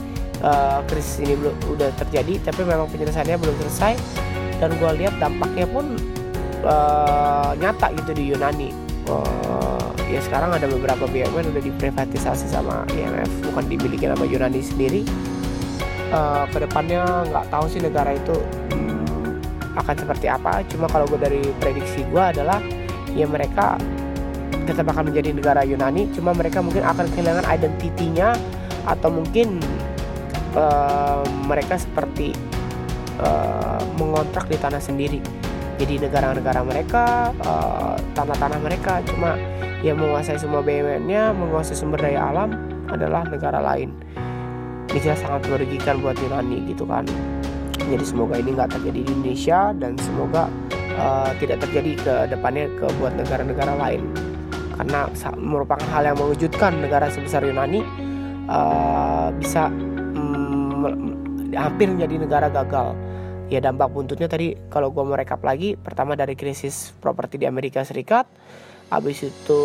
uh, 0.45 0.85
krisis 0.87 1.25
ini 1.25 1.35
belum 1.35 1.57
udah 1.77 1.91
terjadi 1.97 2.41
tapi 2.45 2.61
memang 2.65 2.87
penyelesaiannya 2.93 3.39
belum 3.41 3.57
selesai. 3.67 3.95
Dan 4.59 4.75
gue 4.75 4.91
lihat 4.99 5.15
dampaknya 5.23 5.67
pun 5.71 5.97
uh, 6.67 7.55
nyata 7.57 7.95
gitu 7.97 8.11
di 8.15 8.35
Yunani. 8.35 8.71
Uh, 9.09 9.89
ya 10.13 10.21
sekarang 10.21 10.53
ada 10.53 10.69
beberapa 10.69 11.09
BUMN 11.09 11.57
udah 11.57 11.63
diprivatisasi 11.65 12.53
sama 12.53 12.85
IMF 12.93 13.29
bukan 13.49 13.65
dimiliki 13.71 14.05
sama 14.05 14.25
Yunani 14.29 14.61
sendiri. 14.61 15.03
Uh, 16.09 16.49
ke 16.49 16.65
depannya 16.65 17.05
nggak 17.29 17.53
tahu 17.53 17.69
sih 17.69 17.85
negara 17.85 18.17
itu 18.17 18.37
hmm, 18.73 19.41
akan 19.79 19.95
seperti 19.97 20.27
apa. 20.29 20.65
Cuma 20.69 20.89
kalau 20.89 21.07
gue 21.09 21.21
dari 21.21 21.43
prediksi 21.61 22.05
gue 22.09 22.21
adalah 22.21 22.59
ya 23.15 23.25
mereka 23.29 23.79
tetap 24.69 24.93
akan 24.93 25.09
menjadi 25.09 25.33
negara 25.33 25.65
Yunani 25.65 26.13
cuma 26.13 26.37
mereka 26.37 26.61
mungkin 26.61 26.85
akan 26.85 27.09
kehilangan 27.17 27.45
identitinya 27.49 28.37
atau 28.85 29.09
mungkin 29.09 29.57
uh, 30.53 31.25
mereka 31.49 31.81
seperti 31.81 32.37
uh, 33.21 33.81
mengontrak 33.97 34.49
di 34.53 34.61
tanah 34.61 34.81
sendiri. 34.81 35.21
Jadi 35.79 36.03
negara-negara 36.03 36.67
mereka 36.67 37.31
eh, 37.39 37.97
tanah-tanah 38.19 38.59
mereka 38.59 38.99
cuma 39.07 39.39
yang 39.79 39.95
menguasai 39.95 40.35
semua 40.35 40.59
BUMN-nya 40.59 41.31
menguasai 41.39 41.79
sumber 41.79 42.03
daya 42.03 42.35
alam 42.35 42.51
adalah 42.91 43.23
negara 43.31 43.63
lain. 43.63 43.95
Ini 44.91 44.99
sangat 45.15 45.47
merugikan 45.47 46.03
buat 46.03 46.19
Yunani 46.19 46.67
gitu 46.67 46.83
kan. 46.83 47.07
Jadi 47.79 48.03
semoga 48.03 48.43
ini 48.43 48.59
nggak 48.59 48.75
terjadi 48.75 49.07
di 49.07 49.11
Indonesia 49.15 49.71
dan 49.79 49.95
semoga 50.03 50.51
uh, 50.99 51.31
tidak 51.39 51.63
terjadi 51.63 51.95
ke 51.95 52.15
depannya 52.35 52.67
ke 52.75 52.87
buat 52.99 53.15
negara-negara 53.15 53.79
lain 53.79 54.28
karena 54.79 55.11
merupakan 55.35 55.83
hal 55.91 56.15
yang 56.15 56.17
mengejutkan 56.17 56.79
negara 56.79 57.11
sebesar 57.11 57.43
Yunani 57.43 57.83
uh, 58.47 59.35
bisa 59.35 59.67
um, 60.15 61.19
hampir 61.51 61.91
menjadi 61.91 62.15
negara 62.23 62.47
gagal. 62.47 62.95
Ya 63.49 63.59
dampak 63.59 63.91
buntutnya 63.91 64.31
tadi 64.31 64.55
kalau 64.71 64.95
gue 64.95 65.03
merekap 65.03 65.43
lagi 65.43 65.75
pertama 65.75 66.15
dari 66.15 66.39
krisis 66.39 66.95
properti 67.03 67.41
di 67.41 67.49
Amerika 67.49 67.83
Serikat 67.83 68.29
habis 68.89 69.21
itu 69.21 69.61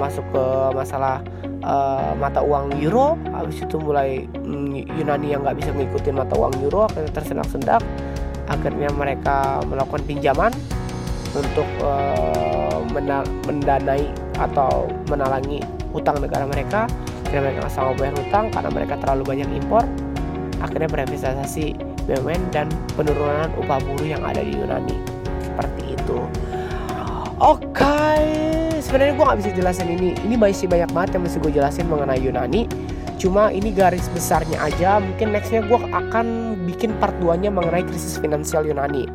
masuk 0.00 0.24
ke 0.32 0.44
masalah 0.72 1.20
uh, 1.60 2.16
mata 2.16 2.40
uang 2.40 2.80
euro 2.80 3.20
habis 3.36 3.60
itu 3.60 3.76
mulai 3.76 4.24
mm, 4.24 4.96
Yunani 4.96 5.36
yang 5.36 5.44
nggak 5.44 5.60
bisa 5.60 5.70
ngikutin 5.76 6.16
mata 6.16 6.32
uang 6.36 6.56
euro 6.64 6.88
akhirnya 6.88 7.12
tersendak-sendak 7.12 7.84
akhirnya 8.48 8.88
mereka 8.96 9.60
melakukan 9.68 10.00
pinjaman 10.08 10.52
untuk 11.36 11.68
uh, 11.84 12.41
mendanai 12.92 14.04
atau 14.36 14.88
menalangi 15.08 15.64
hutang 15.92 16.20
negara 16.20 16.44
mereka. 16.48 16.88
Akhirnya 17.24 17.48
mereka 17.48 17.58
nggak 17.64 17.74
sanggup 17.74 17.96
bayar 18.00 18.14
hutang 18.16 18.44
karena 18.52 18.70
mereka 18.72 18.94
terlalu 19.00 19.22
banyak 19.24 19.48
impor. 19.56 19.84
Akhirnya 20.62 20.88
berinvestasi 20.88 21.74
BUMN 22.06 22.42
dan 22.54 22.66
penurunan 22.94 23.50
upah 23.58 23.78
buruh 23.82 24.08
yang 24.08 24.22
ada 24.22 24.42
di 24.44 24.52
Yunani. 24.54 24.96
Seperti 25.42 25.96
itu. 25.96 26.18
Oke 27.42 27.66
okay. 27.74 28.22
sebenarnya 28.78 29.18
gue 29.18 29.24
nggak 29.26 29.38
bisa 29.42 29.50
jelasin 29.56 29.88
ini. 29.90 30.14
Ini 30.22 30.34
masih 30.38 30.70
banyak 30.70 30.90
banget 30.94 31.10
yang 31.18 31.22
mesti 31.26 31.38
gue 31.42 31.52
jelasin 31.52 31.86
mengenai 31.90 32.20
Yunani. 32.22 32.70
Cuma 33.18 33.50
ini 33.50 33.74
garis 33.74 34.06
besarnya 34.10 34.58
aja. 34.62 35.02
Mungkin 35.02 35.34
nextnya 35.34 35.66
gue 35.66 35.78
akan 35.78 36.58
bikin 36.70 36.94
part 37.02 37.14
2 37.18 37.42
nya 37.42 37.50
mengenai 37.50 37.82
krisis 37.82 38.18
finansial 38.18 38.62
Yunani 38.66 39.10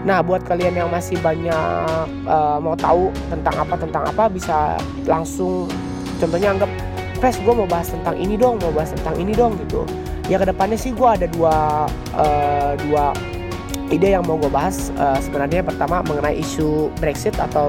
Nah, 0.00 0.24
buat 0.24 0.40
kalian 0.48 0.80
yang 0.80 0.88
masih 0.88 1.20
banyak 1.20 2.08
uh, 2.24 2.56
mau 2.56 2.72
tahu 2.72 3.12
tentang 3.28 3.54
apa 3.60 3.74
tentang 3.76 4.04
apa 4.08 4.24
bisa 4.32 4.80
langsung 5.04 5.68
contohnya 6.16 6.56
anggap 6.56 6.70
Pes 7.20 7.36
gue 7.36 7.52
mau 7.52 7.68
bahas 7.68 7.92
tentang 7.92 8.16
ini 8.16 8.40
dong 8.40 8.56
mau 8.64 8.72
bahas 8.72 8.96
tentang 8.96 9.12
ini 9.20 9.36
dong 9.36 9.60
gitu. 9.60 9.84
Ya 10.32 10.40
ke 10.40 10.48
depannya 10.48 10.80
sih 10.80 10.96
gue 10.96 11.04
ada 11.04 11.28
dua 11.28 11.84
uh, 12.16 12.72
dua 12.80 13.12
ide 13.92 14.16
yang 14.16 14.24
mau 14.24 14.40
gue 14.40 14.48
bahas 14.48 14.88
uh, 14.96 15.20
sebenarnya 15.20 15.60
pertama 15.60 16.00
mengenai 16.00 16.40
isu 16.40 16.88
Brexit 16.96 17.36
atau 17.36 17.68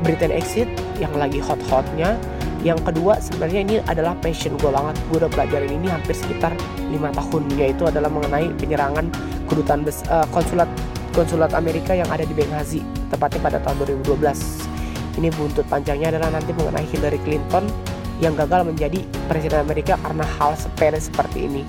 Britain 0.00 0.32
exit 0.32 0.64
yang 0.96 1.12
lagi 1.12 1.44
hot-hotnya. 1.44 2.16
Yang 2.64 2.88
kedua 2.88 3.20
sebenarnya 3.20 3.60
ini 3.60 3.74
adalah 3.84 4.16
passion 4.24 4.56
gue 4.56 4.72
banget. 4.72 4.96
Gue 5.12 5.20
udah 5.20 5.28
pelajarin 5.28 5.68
ini 5.68 5.92
hampir 5.92 6.16
sekitar 6.16 6.56
lima 6.88 7.12
tahun 7.12 7.44
yaitu 7.60 7.84
adalah 7.84 8.08
mengenai 8.08 8.48
penyerangan 8.56 9.12
kedutaan 9.44 9.84
bes, 9.84 10.00
uh, 10.08 10.24
konsulat 10.32 10.72
konsulat 11.14 11.54
Amerika 11.54 11.94
yang 11.94 12.10
ada 12.10 12.26
di 12.26 12.34
Benghazi 12.34 12.82
tepatnya 13.08 13.40
pada 13.40 13.58
tahun 13.62 13.86
2012 14.02 14.74
ini 15.18 15.30
buntut 15.30 15.62
panjangnya 15.70 16.18
adalah 16.18 16.34
nanti 16.34 16.50
mengenai 16.50 16.86
Hillary 16.90 17.22
Clinton 17.22 17.70
yang 18.18 18.34
gagal 18.34 18.66
menjadi 18.66 19.06
presiden 19.30 19.62
Amerika 19.62 19.94
karena 20.02 20.26
hal 20.38 20.58
sepele 20.58 20.98
seperti 20.98 21.46
ini. 21.46 21.62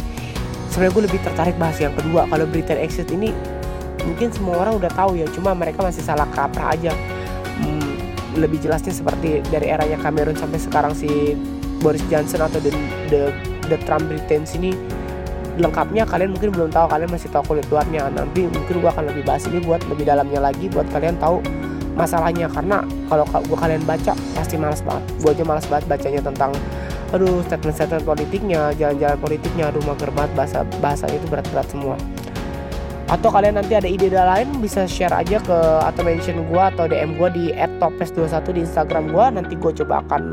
Sebenarnya 0.69 0.91
gue 0.93 1.03
lebih 1.10 1.19
tertarik 1.21 1.55
bahas 1.58 1.77
yang 1.77 1.93
kedua. 1.93 2.25
Kalau 2.29 2.45
Britain 2.49 2.81
exit 2.81 3.10
ini 3.13 3.34
mungkin 4.05 4.29
semua 4.34 4.65
orang 4.65 4.77
udah 4.81 4.91
tahu 4.93 5.17
ya, 5.17 5.25
cuma 5.34 5.53
mereka 5.53 5.81
masih 5.86 6.01
salah 6.01 6.25
kaprah 6.34 6.73
aja. 6.73 6.93
Hmm, 7.62 8.01
lebih 8.38 8.62
jelasnya 8.62 8.93
seperti 8.93 9.45
dari 9.49 9.71
eranya 9.71 9.97
Cameron 10.01 10.38
sampai 10.38 10.60
sekarang 10.62 10.93
si 10.97 11.38
Boris 11.81 12.01
Johnson 12.10 12.45
atau 12.45 12.58
the, 12.62 12.73
the, 13.13 13.21
the 13.69 13.77
Trump 13.86 14.10
Britain 14.10 14.45
ini 14.58 14.73
lengkapnya 15.56 16.04
kalian 16.04 16.36
mungkin 16.36 16.50
belum 16.52 16.70
tahu 16.72 16.86
kalian 16.91 17.10
masih 17.12 17.30
tahu 17.32 17.56
kulit 17.56 17.65
luarnya. 17.72 18.12
Nanti 18.12 18.48
mungkin 18.48 18.76
gue 18.84 18.89
akan 18.89 19.04
lebih 19.12 19.24
bahas 19.24 19.44
ini 19.48 19.63
buat 19.63 19.82
lebih 19.88 20.06
dalamnya 20.08 20.39
lagi 20.44 20.68
buat 20.72 20.88
kalian 20.91 21.15
tahu 21.20 21.39
masalahnya. 21.96 22.52
Karena 22.52 22.84
kalau 23.08 23.24
gue 23.28 23.58
kalian 23.58 23.84
baca 23.88 24.13
pasti 24.36 24.56
malas 24.60 24.84
banget. 24.84 25.04
Gue 25.24 25.32
aja 25.32 25.44
malas 25.48 25.65
banget 25.68 25.86
bacanya 25.88 26.22
tentang 26.24 26.52
aduh 27.13 27.39
statement-statement 27.48 28.04
politiknya 28.04 28.76
jalan-jalan 28.76 29.18
politiknya. 29.20 29.72
Aduh 29.72 29.84
mager 29.88 30.12
banget 30.12 30.32
bahasa 30.36 30.58
bahasanya 30.84 31.18
itu 31.18 31.28
berat-berat 31.32 31.68
semua. 31.72 31.96
Atau 33.06 33.30
kalian 33.30 33.62
nanti 33.62 33.78
ada 33.78 33.86
ide 33.86 34.10
lain 34.10 34.50
bisa 34.58 34.89
share 34.89 35.13
aja 35.13 35.38
ke 35.38 35.58
atau 35.86 36.02
mention 36.02 36.41
gue 36.41 36.63
atau 36.74 36.89
DM 36.89 37.22
gue 37.22 37.30
di 37.38 37.46
@topes21 37.54 38.50
di 38.50 38.62
Instagram 38.65 39.13
gue 39.13 39.26
nanti 39.30 39.54
gue 39.54 39.72
coba 39.86 40.02
akan 40.02 40.24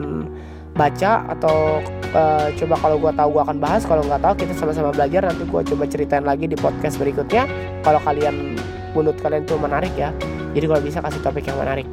baca 0.72 1.28
atau 1.28 1.84
uh, 2.16 2.48
coba 2.56 2.74
kalau 2.80 2.96
gue 2.96 3.12
tahu 3.12 3.28
gue 3.36 3.42
akan 3.44 3.58
bahas 3.60 3.82
kalau 3.84 4.00
nggak 4.04 4.24
tahu 4.24 4.34
kita 4.40 4.52
sama-sama 4.56 4.88
belajar 4.88 5.28
nanti 5.28 5.44
gue 5.44 5.60
coba 5.68 5.84
ceritain 5.84 6.24
lagi 6.24 6.48
di 6.48 6.56
podcast 6.56 6.96
berikutnya 6.96 7.44
kalau 7.84 8.00
kalian 8.00 8.56
menurut 8.96 9.20
kalian 9.20 9.44
itu 9.44 9.56
menarik 9.60 9.92
ya 9.96 10.12
jadi 10.52 10.64
kalau 10.68 10.82
bisa 10.84 10.98
kasih 11.00 11.20
topik 11.24 11.44
yang 11.48 11.58
menarik. 11.58 11.88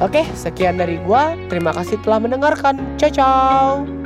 Oke, 0.00 0.24
sekian 0.32 0.80
dari 0.80 0.96
gua. 1.04 1.36
Terima 1.52 1.76
kasih 1.76 2.00
telah 2.00 2.20
mendengarkan. 2.24 2.96
Ciao 2.96 3.12
ciao. 3.12 3.99